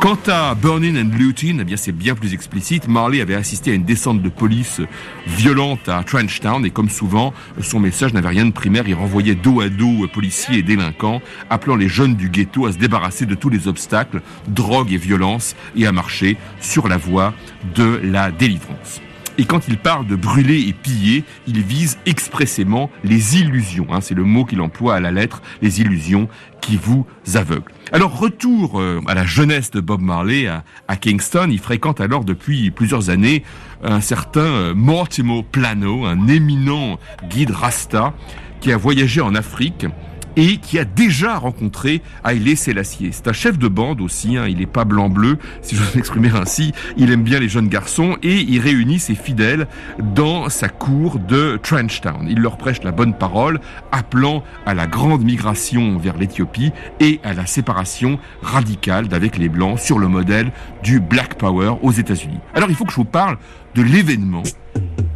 Quant 0.00 0.18
à 0.28 0.54
Burning 0.54 0.96
and 0.96 1.10
Looting, 1.18 1.58
eh 1.60 1.64
bien 1.64 1.76
c'est 1.76 1.90
bien 1.90 2.14
plus 2.14 2.32
explicite. 2.32 2.86
Marley 2.86 3.20
avait 3.20 3.34
assisté 3.34 3.72
à 3.72 3.74
une 3.74 3.82
descente 3.82 4.22
de 4.22 4.28
police 4.28 4.80
violente 5.26 5.88
à 5.88 6.04
Trenchtown 6.04 6.64
et 6.64 6.70
comme 6.70 6.88
souvent, 6.88 7.34
son 7.60 7.80
message 7.80 8.14
n'avait 8.14 8.28
rien 8.28 8.46
de 8.46 8.52
primaire. 8.52 8.84
Il 8.86 8.94
renvoyait 8.94 9.34
dos 9.34 9.60
à 9.60 9.68
dos 9.68 10.06
policiers 10.06 10.58
et 10.58 10.62
délinquants, 10.62 11.20
appelant 11.50 11.74
les 11.74 11.88
jeunes 11.88 12.14
du 12.14 12.28
ghetto 12.28 12.66
à 12.66 12.72
se 12.72 12.78
débarrasser 12.78 13.26
de 13.26 13.34
tous 13.34 13.48
les 13.48 13.66
obstacles, 13.66 14.22
drogue 14.46 14.92
et 14.92 14.98
violence, 14.98 15.56
et 15.74 15.84
à 15.84 15.90
marcher 15.90 16.36
sur 16.60 16.86
la 16.86 16.96
voie 16.96 17.34
de 17.74 18.00
la 18.04 18.30
délivrance. 18.30 19.00
Et 19.38 19.44
quand 19.44 19.68
il 19.68 19.78
parle 19.78 20.06
de 20.06 20.16
brûler 20.16 20.66
et 20.68 20.72
piller, 20.72 21.24
il 21.46 21.62
vise 21.62 21.98
expressément 22.06 22.90
les 23.04 23.38
illusions. 23.38 23.86
Hein, 23.90 24.00
c'est 24.00 24.14
le 24.14 24.24
mot 24.24 24.44
qu'il 24.44 24.60
emploie 24.60 24.96
à 24.96 25.00
la 25.00 25.12
lettre, 25.12 25.42
les 25.62 25.80
illusions 25.80 26.28
qui 26.60 26.76
vous 26.76 27.06
aveuglent. 27.34 27.72
Alors 27.92 28.18
retour 28.18 28.80
euh, 28.80 29.00
à 29.06 29.14
la 29.14 29.24
jeunesse 29.24 29.70
de 29.70 29.80
Bob 29.80 30.00
Marley 30.00 30.48
à, 30.48 30.96
Kingston, 30.96 31.48
il 31.50 31.60
fréquente 31.60 32.00
alors 32.00 32.24
depuis 32.24 32.72
plusieurs 32.72 33.10
années 33.10 33.44
un 33.82 34.00
certain 34.00 34.40
euh, 34.40 34.74
Mortimer 34.74 35.44
Plano, 35.50 36.04
un 36.04 36.26
éminent 36.26 36.98
guide 37.30 37.52
rasta 37.52 38.14
qui 38.60 38.72
a 38.72 38.76
voyagé 38.76 39.20
en 39.20 39.36
Afrique 39.36 39.86
et 40.36 40.58
qui 40.58 40.78
a 40.78 40.84
déjà 40.84 41.38
rencontré 41.38 42.02
Haïlé 42.24 42.56
Sélassié. 42.56 43.10
C'est 43.12 43.28
un 43.28 43.32
chef 43.32 43.58
de 43.58 43.68
bande 43.68 44.00
aussi, 44.00 44.36
hein, 44.36 44.46
il 44.48 44.58
n'est 44.58 44.66
pas 44.66 44.84
blanc-bleu, 44.84 45.38
si 45.62 45.76
je 45.76 45.82
veux 45.82 45.90
m'exprimer 45.96 46.30
ainsi, 46.30 46.72
il 46.96 47.10
aime 47.10 47.22
bien 47.22 47.40
les 47.40 47.48
jeunes 47.48 47.68
garçons 47.68 48.16
et 48.22 48.40
il 48.40 48.60
réunit 48.60 48.98
ses 48.98 49.14
fidèles 49.14 49.66
dans 49.98 50.48
sa 50.48 50.68
cour 50.68 51.18
de 51.18 51.58
Trenchtown. 51.62 52.26
Il 52.28 52.40
leur 52.40 52.56
prêche 52.56 52.82
la 52.82 52.92
bonne 52.92 53.14
parole, 53.14 53.60
appelant 53.92 54.42
à 54.66 54.74
la 54.74 54.86
grande 54.86 55.22
migration 55.22 55.98
vers 55.98 56.16
l'Éthiopie 56.16 56.72
et 57.00 57.20
à 57.24 57.34
la 57.34 57.46
séparation 57.46 58.18
radicale 58.42 59.08
d'avec 59.08 59.38
les 59.38 59.48
Blancs 59.48 59.78
sur 59.78 59.98
le 59.98 60.08
modèle 60.08 60.52
du 60.82 61.00
Black 61.00 61.34
Power 61.36 61.74
aux 61.82 61.92
États-Unis. 61.92 62.38
Alors 62.54 62.70
il 62.70 62.76
faut 62.76 62.84
que 62.84 62.92
je 62.92 62.96
vous 62.96 63.04
parle 63.04 63.38
de 63.74 63.82
l'événement 63.82 64.42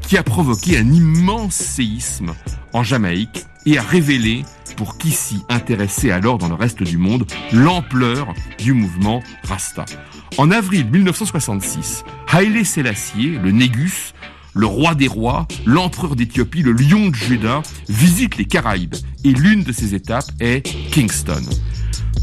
qui 0.01 0.16
a 0.16 0.22
provoqué 0.22 0.79
un 0.79 0.90
immense 0.92 1.55
séisme 1.55 2.33
en 2.72 2.83
Jamaïque 2.83 3.46
et 3.66 3.79
a 3.79 3.83
révélé, 3.83 4.44
pour 4.77 4.98
qui 4.98 5.11
s'y 5.11 5.42
intéressait 5.48 6.11
alors 6.11 6.38
dans 6.38 6.48
le 6.48 6.55
reste 6.55 6.83
du 6.83 6.98
monde, 6.98 7.27
l'ampleur 7.53 8.35
du 8.59 8.72
mouvement 8.72 9.22
Rasta. 9.44 9.85
En 10.38 10.51
avril 10.51 10.87
1966, 10.90 12.05
Haile 12.33 12.64
Selassie, 12.64 13.38
le 13.42 13.51
Négus, 13.51 14.14
le 14.55 14.66
roi 14.66 14.94
des 14.94 15.09
rois, 15.09 15.46
l'empereur 15.66 16.16
d'Éthiopie, 16.16 16.62
le 16.62 16.72
lion 16.72 17.09
de 17.09 17.14
Juda, 17.14 17.62
visite 17.88 18.37
les 18.37 18.44
Caraïbes 18.44 18.94
et 19.25 19.33
l'une 19.33 19.62
de 19.62 19.72
ces 19.72 19.94
étapes 19.94 20.31
est 20.40 20.62
Kingston. 20.90 21.42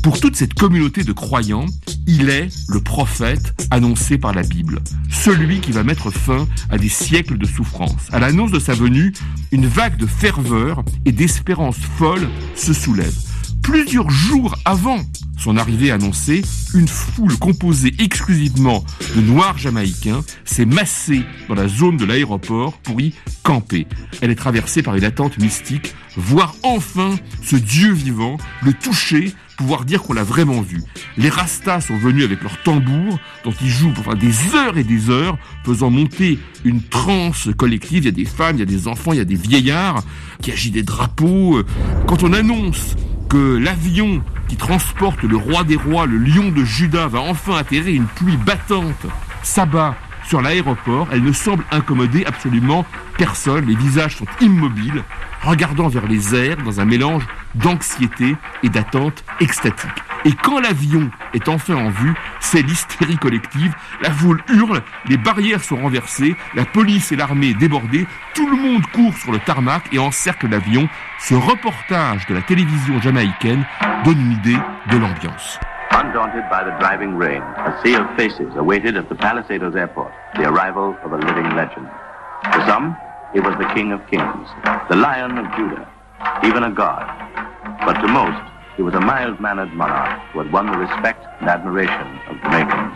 Pour 0.02 0.20
toute 0.20 0.38
cette 0.38 0.54
communauté 0.54 1.04
de 1.04 1.12
croyants, 1.12 1.66
il 2.08 2.30
est 2.30 2.48
le 2.70 2.80
prophète 2.80 3.54
annoncé 3.70 4.18
par 4.18 4.34
la 4.34 4.44
Bible, 4.44 4.80
celui 5.10 5.60
qui 5.60 5.72
va 5.72 5.84
mettre 5.84 6.10
fin 6.10 6.48
à 6.70 6.78
des 6.78 6.88
siècles 6.90 7.38
de 7.38 7.46
souffrance. 7.46 8.08
À 8.12 8.20
l'annonce 8.20 8.52
de 8.52 8.60
sa 8.60 8.74
venue, 8.74 9.14
une 9.52 9.68
vague 9.68 9.98
de 9.98 10.06
ferveur 10.06 10.84
et 11.06 11.12
d'espérance 11.12 11.78
folle 11.98 12.30
se 12.56 12.74
soulève. 12.74 13.14
Plusieurs 13.62 14.10
jours 14.10 14.58
avant 14.64 15.02
son 15.40 15.56
arrivée 15.58 15.92
annoncée, 15.92 16.42
une 16.74 16.88
foule 16.88 17.38
composée 17.38 17.94
exclusivement 18.00 18.84
de 19.16 19.22
noirs 19.22 19.58
jamaïcains 19.58 20.22
s'est 20.44 20.66
massée 20.66 21.24
dans 21.48 21.56
la 21.56 21.68
zone 21.68 21.98
de 21.98 22.06
l'aéroport 22.06 22.78
pour 22.80 23.00
y 23.00 23.14
camper. 23.44 23.88
Elle 24.22 24.32
est 24.32 24.36
traversée 24.36 24.84
par 24.84 24.96
une 24.96 25.06
attente 25.06 25.38
mystique, 25.38 25.94
voir 26.18 26.56
enfin 26.64 27.16
ce 27.42 27.56
Dieu 27.56 27.94
vivant, 27.94 28.38
le 28.64 28.74
toucher, 28.74 29.34
pouvoir 29.60 29.84
dire 29.84 30.02
qu'on 30.02 30.14
l'a 30.14 30.24
vraiment 30.24 30.62
vu. 30.62 30.82
Les 31.18 31.28
Rastas 31.28 31.82
sont 31.82 31.98
venus 31.98 32.24
avec 32.24 32.42
leurs 32.44 32.64
tambours, 32.64 33.20
dont 33.44 33.54
ils 33.62 33.68
jouent 33.68 33.92
pendant 33.92 34.16
des 34.16 34.56
heures 34.56 34.78
et 34.78 34.86
des 34.86 35.10
heures, 35.10 35.38
faisant 35.66 35.90
monter 35.90 36.40
une 36.64 36.82
transe 36.82 37.50
collective. 37.58 38.04
Il 38.04 38.06
y 38.06 38.08
a 38.08 38.12
des 38.12 38.24
femmes, 38.24 38.56
il 38.56 38.60
y 38.60 38.64
a 38.64 38.66
des 38.66 38.88
enfants, 38.88 39.12
il 39.12 39.18
y 39.18 39.22
a 39.22 39.26
des 39.26 39.36
vieillards 39.36 40.02
qui 40.42 40.54
agitent 40.54 40.76
des 40.76 40.84
drapeaux. 40.84 41.62
Quand 42.08 42.24
on 42.24 42.32
annonce 42.32 42.96
que 43.28 43.58
l'avion 43.58 44.24
qui 44.48 44.56
transporte 44.56 45.24
le 45.24 45.36
roi 45.36 45.66
des 45.66 45.76
rois, 45.76 46.06
le 46.06 46.20
lion 46.20 46.54
de 46.54 46.64
Juda, 46.64 47.08
va 47.10 47.20
enfin 47.20 47.58
atterrir, 47.58 47.94
une 47.94 48.08
pluie 48.08 48.38
battante 48.38 49.08
s'abat 49.44 49.98
sur 50.30 50.42
l'aéroport, 50.44 51.08
elle 51.12 51.24
ne 51.24 51.32
semble 51.32 51.64
incommoder 51.72 52.24
absolument 52.24 52.86
personne. 53.18 53.66
Les 53.66 53.76
visages 53.76 54.18
sont 54.18 54.28
immobiles, 54.42 55.04
regardant 55.42 55.88
vers 55.88 56.06
les 56.06 56.36
airs 56.36 56.58
dans 56.58 56.80
un 56.80 56.86
mélange 56.86 57.26
d'anxiété 57.56 58.36
et 58.62 58.70
d'attente 58.70 59.24
extatique. 59.40 59.90
Et 60.26 60.34
quand 60.34 60.60
l'avion 60.60 61.10
est 61.34 61.50
enfin 61.50 61.74
en 61.74 61.90
vue, 61.90 62.14
c'est 62.40 62.62
l'hystérie 62.62 63.18
collective, 63.18 63.74
la 64.04 64.12
foule 64.12 64.44
hurle, 64.50 64.84
les 65.08 65.18
barrières 65.18 65.64
sont 65.64 65.78
renversées, 65.78 66.36
la 66.54 66.66
police 66.66 67.12
et 67.12 67.16
l'armée 67.16 67.56
débordées, 67.56 68.06
tout 68.36 68.48
le 68.48 68.56
monde 68.56 68.86
court 68.94 69.18
sur 69.18 69.32
le 69.32 69.40
tarmac 69.40 69.86
et 69.92 69.98
encercle 69.98 70.48
l'avion. 70.48 70.88
Ce 71.20 71.34
reportage 71.34 72.28
de 72.28 72.36
la 72.36 72.42
télévision 72.44 73.02
jamaïcaine 73.02 73.66
donne 74.06 74.22
une 74.22 74.34
idée 74.34 74.58
de 74.92 74.98
l'ambiance. 74.98 75.60
Undaunted 75.92 76.48
by 76.50 76.64
the 76.64 76.72
driving 76.80 77.16
rain, 77.16 77.42
a 77.42 77.80
sea 77.84 77.96
of 77.96 78.06
faces 78.16 78.56
awaited 78.56 78.96
at 78.96 79.10
the 79.10 79.16
Palisados 79.16 79.76
airport 79.76 80.14
the 80.36 80.48
arrival 80.48 80.96
of 81.04 81.12
a 81.12 81.18
living 81.18 81.50
legend. 81.56 81.90
To 82.54 82.66
some, 82.68 82.96
he 83.34 83.40
was 83.40 83.58
the 83.58 83.68
King 83.74 83.92
of 83.92 84.06
Kings, 84.08 84.48
the 84.90 84.96
Lion 84.96 85.38
of 85.38 85.46
Judah, 85.56 85.88
even 86.44 86.64
a 86.64 86.72
god. 86.72 87.06
But 87.86 88.00
to 88.02 88.08
most, 88.08 88.40
he 88.78 88.84
was 88.84 88.94
a 88.94 89.02
mild-mannered 89.02 89.74
monarch 89.74 90.22
who 90.32 90.40
had 90.40 90.54
won 90.54 90.72
the 90.72 90.78
respect 90.78 91.26
and 91.42 91.50
admiration 91.50 92.20
of 92.30 92.40
Jamaicans. 92.44 92.96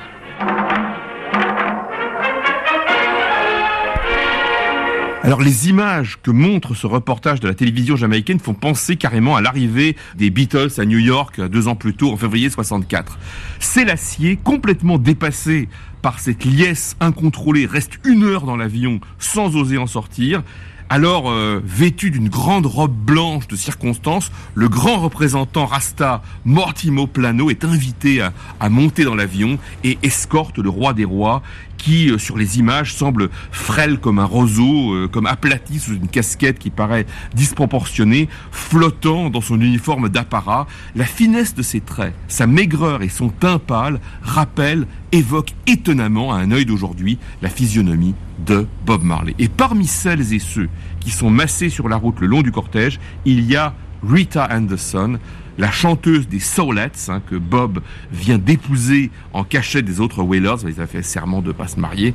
Alors 5.25 5.39
les 5.39 5.69
images 5.69 6.19
que 6.21 6.31
montre 6.31 6.73
ce 6.73 6.85
reportage 6.85 7.39
de 7.39 7.47
la 7.47 7.53
télévision 7.53 7.95
jamaïcaine 7.95 8.41
font 8.41 8.53
penser 8.53 8.97
carrément 8.97 9.37
à 9.37 9.41
l'arrivée 9.41 9.95
des 10.17 10.29
Beatles 10.29 10.73
à 10.77 10.83
New 10.83 10.97
York 10.97 11.39
deux 11.39 11.69
ans 11.69 11.77
plus 11.77 11.93
tôt, 11.93 12.11
en 12.11 12.17
février 12.17 12.49
64. 12.49 13.17
C'est 13.57 13.85
l'acier 13.85 14.35
complètement 14.35 14.97
dépassé 14.97 15.69
par 16.01 16.19
cette 16.19 16.43
liesse 16.43 16.97
incontrôlée, 16.99 17.65
reste 17.65 17.99
une 18.03 18.25
heure 18.25 18.45
dans 18.45 18.57
l'avion 18.57 18.99
sans 19.17 19.55
oser 19.55 19.77
en 19.77 19.87
sortir. 19.87 20.43
Alors, 20.89 21.29
euh, 21.29 21.61
vêtu 21.65 22.11
d'une 22.11 22.29
grande 22.29 22.65
robe 22.65 22.93
blanche 22.95 23.47
de 23.47 23.55
circonstance, 23.55 24.31
le 24.53 24.69
grand 24.69 24.99
représentant 24.99 25.65
Rasta 25.65 26.21
Mortimo 26.45 27.07
Plano 27.07 27.49
est 27.49 27.65
invité 27.65 28.21
à, 28.21 28.69
monter 28.69 29.03
dans 29.03 29.15
l'avion 29.15 29.57
et 29.83 29.97
escorte 30.03 30.59
le 30.59 30.69
roi 30.69 30.93
des 30.93 31.05
rois 31.05 31.41
qui, 31.77 32.11
euh, 32.11 32.17
sur 32.17 32.37
les 32.37 32.59
images, 32.59 32.93
semble 32.93 33.29
frêle 33.51 33.99
comme 33.99 34.19
un 34.19 34.25
roseau, 34.25 34.93
euh, 34.93 35.07
comme 35.07 35.25
aplati 35.25 35.79
sous 35.79 35.93
une 35.93 36.07
casquette 36.07 36.59
qui 36.59 36.69
paraît 36.69 37.05
disproportionnée, 37.33 38.29
flottant 38.51 39.29
dans 39.29 39.41
son 39.41 39.59
uniforme 39.59 40.09
d'apparat. 40.09 40.67
La 40.95 41.05
finesse 41.05 41.55
de 41.55 41.61
ses 41.61 41.81
traits, 41.81 42.13
sa 42.27 42.47
maigreur 42.47 43.01
et 43.01 43.09
son 43.09 43.29
teint 43.29 43.59
pâle 43.59 43.99
rappellent, 44.21 44.87
évoquent 45.11 45.53
étonnamment 45.67 46.33
à 46.33 46.37
un 46.37 46.51
œil 46.51 46.65
d'aujourd'hui 46.65 47.19
la 47.41 47.49
physionomie 47.49 48.15
de 48.39 48.67
Bob 48.85 49.03
Marley. 49.03 49.35
Et 49.39 49.47
parmi 49.47 49.87
celles 49.87 50.33
et 50.33 50.39
ceux 50.39 50.69
qui 50.99 51.11
sont 51.11 51.29
massés 51.29 51.69
sur 51.69 51.89
la 51.89 51.95
route 51.95 52.19
le 52.19 52.27
long 52.27 52.41
du 52.41 52.51
cortège, 52.51 52.99
il 53.25 53.45
y 53.49 53.55
a 53.55 53.73
Rita 54.07 54.47
Anderson, 54.51 55.17
la 55.57 55.71
chanteuse 55.71 56.27
des 56.27 56.39
Soulettes, 56.39 57.07
hein, 57.09 57.21
que 57.29 57.35
Bob 57.35 57.81
vient 58.11 58.37
d'épouser 58.37 59.11
en 59.33 59.43
cachette 59.43 59.85
des 59.85 59.99
autres 59.99 60.23
Wailers, 60.23 60.63
ils 60.63 60.81
avaient 60.81 60.87
fait 60.87 61.03
serment 61.03 61.41
de 61.41 61.51
pas 61.51 61.67
se 61.67 61.79
marier, 61.79 62.13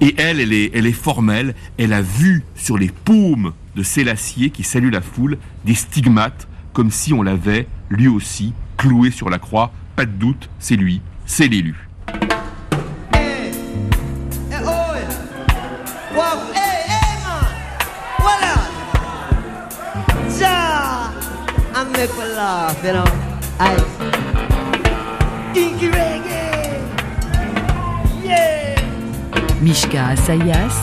et 0.00 0.14
elle, 0.16 0.40
elle 0.40 0.52
est, 0.52 0.70
elle 0.74 0.86
est 0.86 0.92
formelle, 0.92 1.54
elle 1.78 1.92
a 1.92 2.02
vu 2.02 2.44
sur 2.54 2.78
les 2.78 2.88
paumes 2.88 3.52
de 3.76 3.82
Sélassié 3.82 4.50
qui 4.50 4.64
salue 4.64 4.90
la 4.90 5.02
foule 5.02 5.38
des 5.64 5.74
stigmates, 5.74 6.48
comme 6.72 6.90
si 6.90 7.12
on 7.12 7.22
l'avait, 7.22 7.66
lui 7.90 8.08
aussi, 8.08 8.52
cloué 8.76 9.10
sur 9.10 9.28
la 9.28 9.38
croix, 9.38 9.72
pas 9.96 10.06
de 10.06 10.12
doute, 10.12 10.48
c'est 10.58 10.76
lui, 10.76 11.00
c'est 11.26 11.48
l'élu. 11.48 11.88
Make 21.98 22.16
me 22.16 22.26
laugh, 22.26 22.78
you 22.84 22.92
know. 22.92 23.10
I 23.58 23.74
kinky 25.52 25.88
reggae. 25.88 26.78
Yeah. 28.22 29.60
Mishka 29.60 30.14
Asayas, 30.14 30.78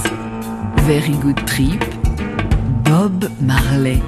Very 0.81 1.15
Good 1.23 1.39
Trip, 1.47 1.79
Bob 2.83 3.31
Marley. 3.39 4.01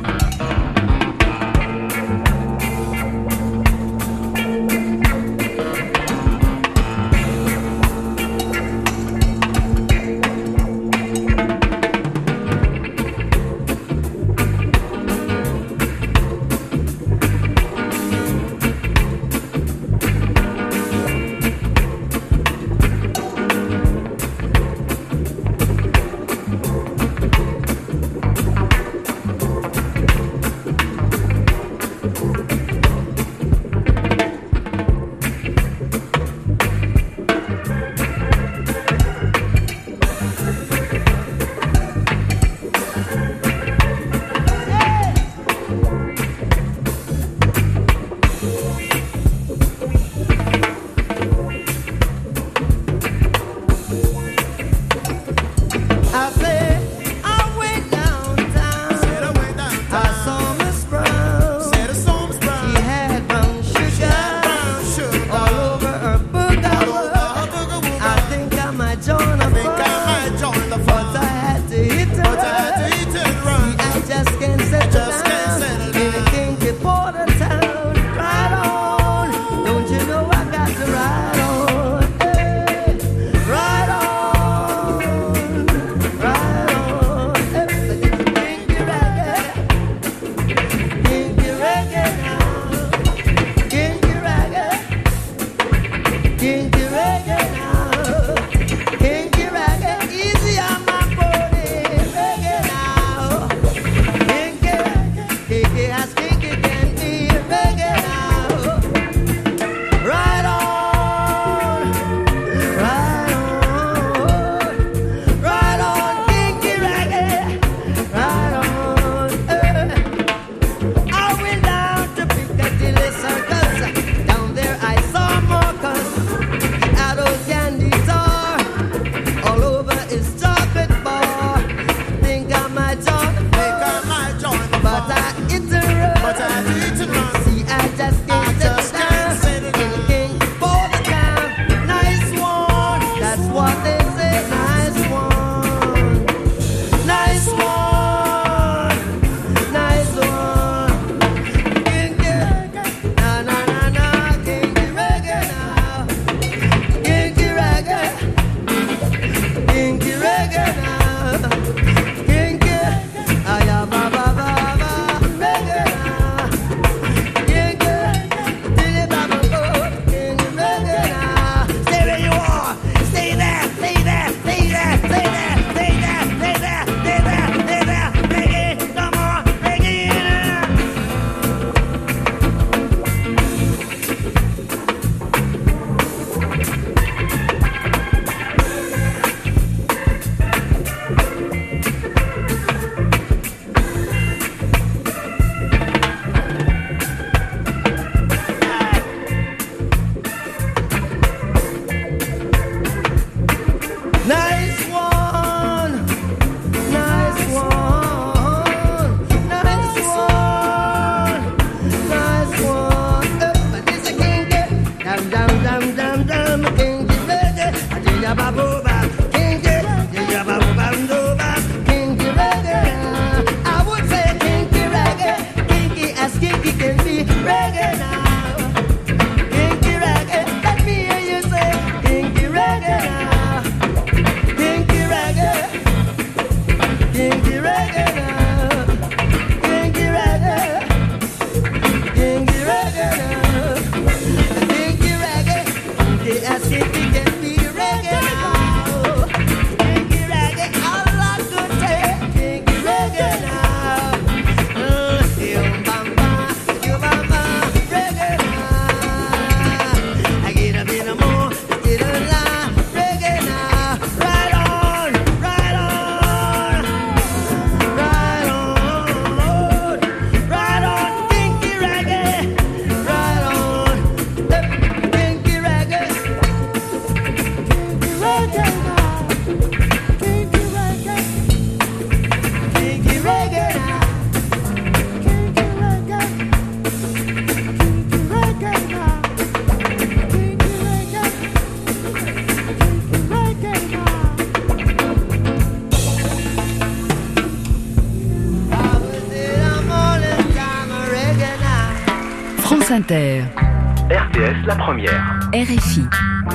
RTS 303.10 304.66
La 304.66 304.76
Première. 304.76 305.40
RFI. 305.54 306.04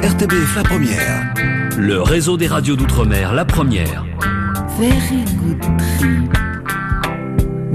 RTBF 0.03 0.57
La 0.57 0.63
Première. 0.63 1.35
Le 1.79 2.03
réseau 2.03 2.37
des 2.37 2.47
radios 2.47 2.77
d'outre-mer 2.77 3.33
La 3.33 3.47
Première. 3.47 4.05
Very 4.79 5.25
good 5.39 5.61
trip. 5.99 6.37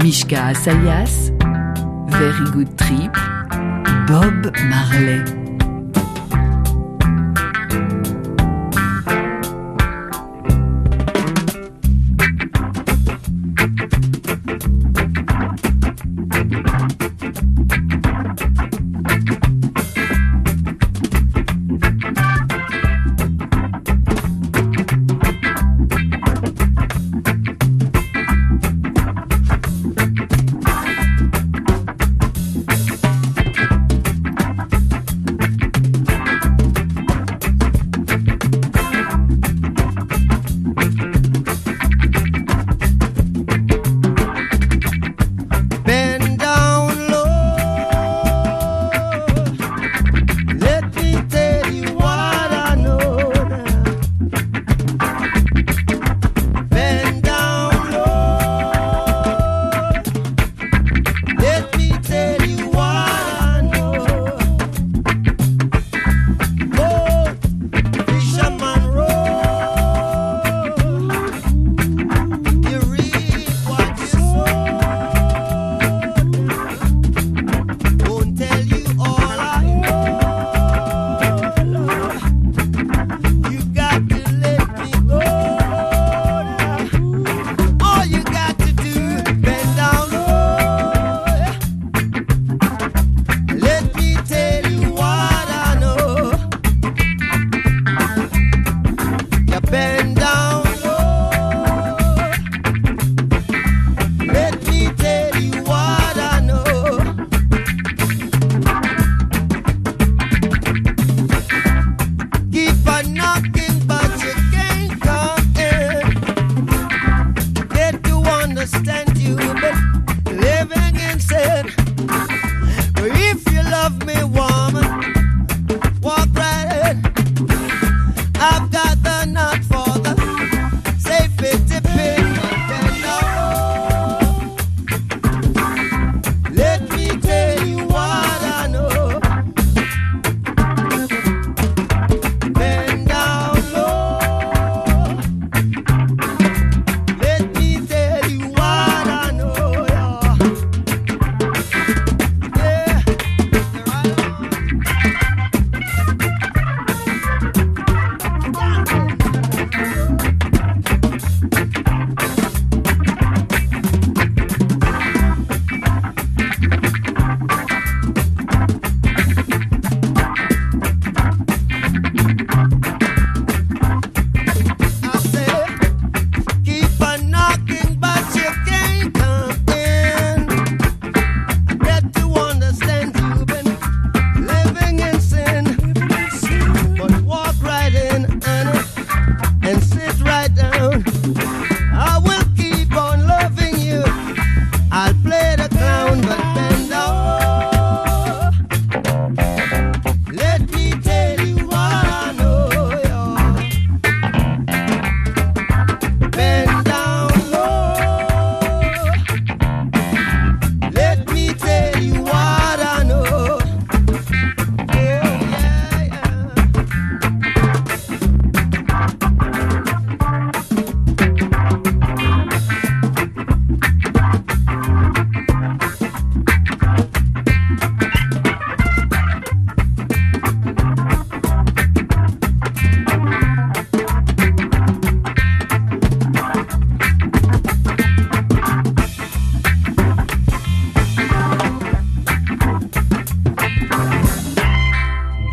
Mishka 0.04 0.46
Asayas. 0.46 1.32
Very 2.08 2.50
good 2.52 2.76
trip. 2.76 3.10
Bob 4.06 4.52
Marley. 4.68 5.37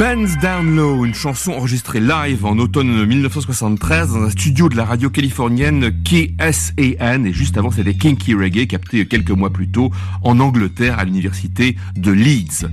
Guns 0.06 0.38
Down 0.40 0.76
Low, 0.76 1.04
une 1.04 1.16
chanson 1.16 1.54
enregistrée 1.54 2.00
live 2.00 2.46
en 2.46 2.60
automne 2.60 3.08
1973 3.08 4.14
dans 4.14 4.22
un 4.22 4.30
studio 4.30 4.70
de 4.70 4.76
la 4.76 4.86
radio 4.86 5.10
californienne 5.10 5.92
KSAN 6.04 7.26
et 7.26 7.34
juste 7.34 7.58
avant 7.58 7.72
c'était 7.72 7.96
Kinky 7.96 8.36
Reggae 8.36 8.68
capté 8.68 9.08
quelques 9.08 9.32
mois 9.32 9.50
plus 9.50 9.68
tôt 9.68 9.90
en 10.22 10.40
Angleterre 10.40 11.00
à 11.00 11.06
l'université 11.06 11.76
de 11.96 12.12
Leeds. 12.12 12.68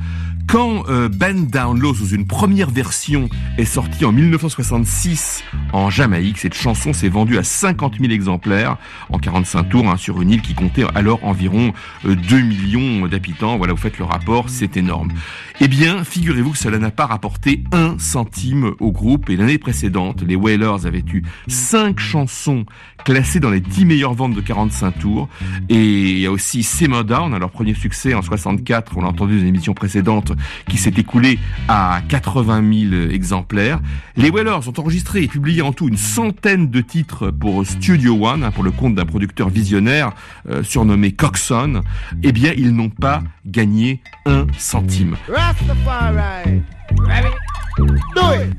Quand 0.47 0.87
euh, 0.91 1.09
Ben 1.09 1.47
Down 1.47 1.81
Low, 1.81 1.95
sous 1.95 2.09
une 2.09 2.27
première 2.27 2.69
version, 2.69 3.31
est 3.57 3.65
sorti 3.65 4.05
en 4.05 4.13
1966 4.13 5.43
en 5.73 5.89
Jamaïque, 5.89 6.37
cette 6.37 6.53
chanson 6.53 6.93
s'est 6.93 7.09
vendue 7.09 7.39
à 7.39 7.43
50 7.43 7.95
000 7.99 8.13
exemplaires 8.13 8.77
en 9.09 9.19
45 9.19 9.71
tours 9.71 9.89
hein, 9.89 9.97
sur 9.97 10.21
une 10.21 10.31
île 10.31 10.43
qui 10.43 10.55
comptait 10.55 10.85
alors 10.95 11.25
environ 11.25 11.73
2 12.05 12.11
euh, 12.11 12.43
millions 12.43 13.07
d'habitants. 13.07 13.57
Voilà, 13.57 13.73
vous 13.73 13.81
faites 13.81 13.99
le 13.99 14.05
rapport, 14.05 14.51
c'est 14.51 14.77
énorme. 14.77 15.13
Eh 15.61 15.69
bien, 15.69 16.05
figurez-vous 16.05 16.53
que 16.53 16.59
cela 16.59 16.79
n'a 16.79 16.91
pas 16.91 17.07
rapporté 17.07 17.63
un 17.73 17.99
centime 17.99 18.73
au 18.81 18.91
groupe 18.91 19.31
et 19.31 19.37
l'année 19.37 19.59
précédente, 19.59 20.23
les 20.23 20.37
Wailers 20.37 20.87
avaient 20.87 21.05
eu 21.13 21.23
5 21.49 21.99
chansons 21.99 22.65
classées 23.05 23.41
dans 23.41 23.51
les 23.51 23.61
10 23.61 23.85
meilleures 23.85 24.15
ventes 24.15 24.35
de 24.35 24.41
45 24.41 24.99
tours 24.99 25.29
et 25.69 26.11
il 26.13 26.19
y 26.19 26.27
a 26.27 26.31
aussi 26.31 26.63
Simmer 26.63 27.05
Down, 27.05 27.37
leur 27.39 27.51
premier 27.51 27.75
succès 27.75 28.15
en 28.15 28.23
64, 28.23 28.97
on 28.97 29.03
l'a 29.03 29.09
entendu 29.09 29.37
dans 29.37 29.43
une 29.43 29.49
émission 29.49 29.75
précédente, 29.75 30.33
qui 30.69 30.79
s'est 30.79 30.95
écoulé 30.97 31.39
à 31.69 32.01
80 32.09 32.89
000 32.91 33.11
exemplaires. 33.11 33.81
Les 34.17 34.31
Wailers 34.31 34.69
ont 34.69 34.81
enregistré 34.81 35.23
et 35.23 35.29
publié 35.29 35.63
en 35.63 35.73
tout 35.73 35.89
une 35.89 35.97
centaine 35.97 36.71
de 36.71 36.81
titres 36.81 37.31
pour 37.31 37.67
Studio 37.67 38.27
One, 38.27 38.45
hein, 38.45 38.51
pour 38.51 38.65
le 38.65 38.71
compte 38.71 38.95
d'un 38.95 39.07
producteur 39.07 39.49
visionnaire 39.49 40.13
euh, 40.49 40.63
surnommé 40.63 41.13
Coxon. 41.13 41.83
Eh 42.23 42.33
bien, 42.33 42.53
ils 42.57 42.75
n'ont 42.75 42.91
pas 42.91 43.23
gagné 43.47 44.01
un 44.27 44.47
centime. 44.59 45.17
Rastafari. 45.43 46.63
Rabbit. 47.09 47.52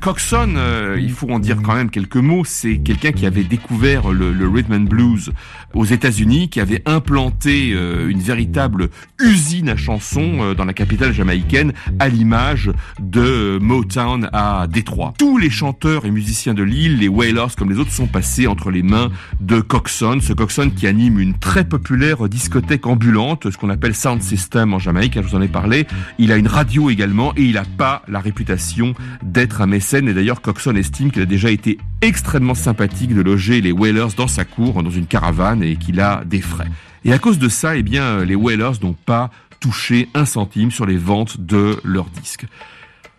Coxon, 0.00 0.54
euh, 0.56 0.98
il 1.00 1.12
faut 1.12 1.30
en 1.30 1.38
dire 1.38 1.58
quand 1.62 1.74
même 1.74 1.90
quelques 1.90 2.16
mots, 2.16 2.44
c'est 2.44 2.78
quelqu'un 2.78 3.12
qui 3.12 3.26
avait 3.26 3.44
découvert 3.44 4.10
le, 4.12 4.32
le, 4.32 4.48
rhythm 4.48 4.74
and 4.74 4.80
blues 4.80 5.32
aux 5.72 5.84
États-Unis, 5.84 6.48
qui 6.48 6.60
avait 6.60 6.82
implanté 6.84 7.72
euh, 7.72 8.08
une 8.08 8.20
véritable 8.20 8.90
usine 9.20 9.68
à 9.68 9.76
chansons 9.76 10.38
euh, 10.40 10.54
dans 10.54 10.64
la 10.64 10.72
capitale 10.72 11.12
jamaïcaine, 11.12 11.72
à 12.00 12.08
l'image 12.08 12.70
de 13.00 13.58
Motown 13.60 14.28
à 14.32 14.66
Détroit. 14.66 15.14
Tous 15.18 15.38
les 15.38 15.50
chanteurs 15.50 16.04
et 16.04 16.10
musiciens 16.10 16.54
de 16.54 16.62
l'île, 16.62 16.98
les 16.98 17.08
Wailers 17.08 17.54
comme 17.56 17.70
les 17.70 17.78
autres, 17.78 17.92
sont 17.92 18.06
passés 18.06 18.46
entre 18.46 18.70
les 18.70 18.82
mains 18.82 19.10
de 19.40 19.60
Coxon, 19.60 20.18
ce 20.20 20.32
Coxon 20.32 20.70
qui 20.74 20.86
anime 20.86 21.18
une 21.18 21.38
très 21.38 21.64
populaire 21.64 22.28
discothèque 22.28 22.86
ambulante, 22.86 23.50
ce 23.50 23.56
qu'on 23.56 23.70
appelle 23.70 23.94
Sound 23.94 24.22
System 24.22 24.74
en 24.74 24.78
Jamaïque, 24.78 25.16
hein, 25.16 25.22
je 25.24 25.28
vous 25.30 25.36
en 25.36 25.42
ai 25.42 25.48
parlé. 25.48 25.86
Il 26.18 26.32
a 26.32 26.36
une 26.36 26.48
radio 26.48 26.90
également 26.90 27.32
et 27.36 27.42
il 27.42 27.54
n'a 27.54 27.64
pas 27.64 28.02
la 28.08 28.20
réputation 28.20 28.94
d'être 29.22 29.60
un 29.60 29.66
mécène. 29.66 30.08
Et 30.08 30.14
d'ailleurs, 30.14 30.40
Coxon 30.40 30.74
estime 30.76 31.10
qu'il 31.10 31.22
a 31.22 31.26
déjà 31.26 31.50
été 31.50 31.78
extrêmement 32.00 32.54
sympathique 32.54 33.14
de 33.14 33.20
loger 33.20 33.60
les 33.60 33.72
Whalers 33.72 34.14
dans 34.16 34.28
sa 34.28 34.44
cour, 34.44 34.82
dans 34.82 34.90
une 34.90 35.06
caravane, 35.06 35.62
et 35.62 35.76
qu'il 35.76 36.00
a 36.00 36.24
des 36.24 36.40
frais. 36.40 36.68
Et 37.04 37.12
à 37.12 37.18
cause 37.18 37.38
de 37.38 37.48
ça, 37.48 37.76
eh 37.76 37.82
bien, 37.82 38.24
les 38.24 38.34
Whalers 38.34 38.82
n'ont 38.82 38.94
pas 38.94 39.30
touché 39.60 40.08
un 40.14 40.24
centime 40.24 40.70
sur 40.70 40.86
les 40.86 40.96
ventes 40.96 41.40
de 41.40 41.78
leurs 41.84 42.10
disques. 42.10 42.46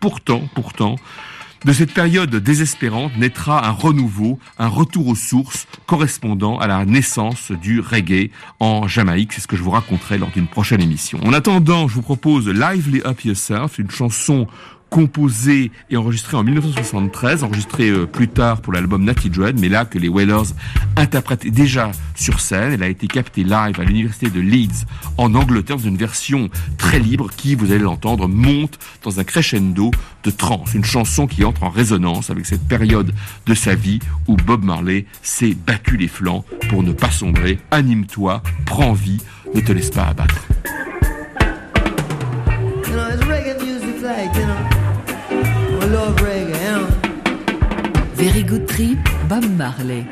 Pourtant, 0.00 0.42
pourtant, 0.54 0.96
de 1.64 1.72
cette 1.72 1.92
période 1.92 2.30
désespérante 2.36 3.16
naîtra 3.16 3.66
un 3.66 3.72
renouveau, 3.72 4.38
un 4.58 4.68
retour 4.68 5.08
aux 5.08 5.16
sources 5.16 5.66
correspondant 5.86 6.58
à 6.58 6.68
la 6.68 6.84
naissance 6.84 7.50
du 7.50 7.80
reggae 7.80 8.30
en 8.60 8.86
Jamaïque. 8.86 9.32
C'est 9.32 9.40
ce 9.40 9.48
que 9.48 9.56
je 9.56 9.62
vous 9.62 9.70
raconterai 9.70 10.18
lors 10.18 10.30
d'une 10.30 10.46
prochaine 10.46 10.80
émission. 10.80 11.18
En 11.24 11.32
attendant, 11.32 11.88
je 11.88 11.94
vous 11.94 12.02
propose 12.02 12.46
Lively 12.48 13.02
Up 13.04 13.24
Yourself, 13.24 13.78
une 13.78 13.90
chanson 13.90 14.46
composé 14.90 15.70
et 15.90 15.96
enregistré 15.96 16.36
en 16.36 16.44
1973, 16.44 17.44
enregistré 17.44 17.90
euh, 17.90 18.06
plus 18.06 18.28
tard 18.28 18.60
pour 18.60 18.72
l'album 18.72 19.04
Natty 19.04 19.30
Dread, 19.30 19.58
mais 19.60 19.68
là 19.68 19.84
que 19.84 19.98
les 19.98 20.08
Wailers 20.08 20.54
interprétaient 20.96 21.50
déjà 21.50 21.90
sur 22.14 22.40
scène. 22.40 22.72
Elle 22.72 22.82
a 22.82 22.88
été 22.88 23.06
captée 23.06 23.44
live 23.44 23.78
à 23.78 23.84
l'université 23.84 24.30
de 24.30 24.40
Leeds 24.40 24.86
en 25.18 25.34
Angleterre 25.34 25.76
dans 25.76 25.82
une 25.82 25.96
version 25.96 26.48
très 26.78 26.98
libre 26.98 27.30
qui, 27.36 27.54
vous 27.54 27.72
allez 27.72 27.80
l'entendre, 27.80 28.28
monte 28.28 28.78
dans 29.02 29.20
un 29.20 29.24
crescendo 29.24 29.90
de 30.24 30.30
trance. 30.30 30.74
Une 30.74 30.84
chanson 30.84 31.26
qui 31.26 31.44
entre 31.44 31.64
en 31.64 31.70
résonance 31.70 32.30
avec 32.30 32.46
cette 32.46 32.66
période 32.66 33.12
de 33.46 33.54
sa 33.54 33.74
vie 33.74 33.98
où 34.26 34.36
Bob 34.36 34.64
Marley 34.64 35.06
s'est 35.22 35.54
battu 35.66 35.96
les 35.96 36.08
flancs 36.08 36.44
pour 36.68 36.82
ne 36.82 36.92
pas 36.92 37.10
sombrer. 37.10 37.58
Anime-toi, 37.70 38.42
prends 38.64 38.92
vie, 38.92 39.20
ne 39.54 39.60
te 39.60 39.72
laisse 39.72 39.90
pas 39.90 40.04
abattre. 40.04 40.46
Very 48.16 48.42
Good 48.42 48.66
Trip, 48.66 48.98
Bob 49.28 49.44
Marley. 49.58 50.06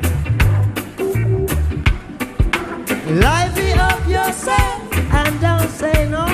Lively 3.09 3.73
up 3.73 4.07
yourself 4.07 4.93
and 5.19 5.41
don't 5.41 5.69
say 5.69 6.07
no. 6.09 6.25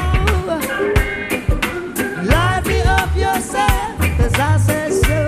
Lively 2.36 2.82
up 2.82 3.16
yourself, 3.16 3.98
cause 4.18 4.36
I 4.38 4.58
said 4.68 4.92
so. 5.08 5.22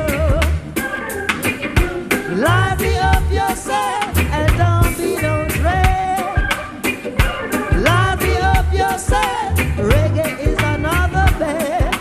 Lively 2.36 2.98
up 2.98 3.26
yourself 3.32 4.18
and 4.38 4.58
don't 4.58 4.98
be 4.98 5.16
no 5.22 5.48
dread. 5.48 6.36
Lively 7.90 8.38
up 8.56 8.68
yourself, 8.74 9.58
reggae 9.78 10.40
is 10.48 10.60
another 10.76 11.28
bed. 11.40 11.96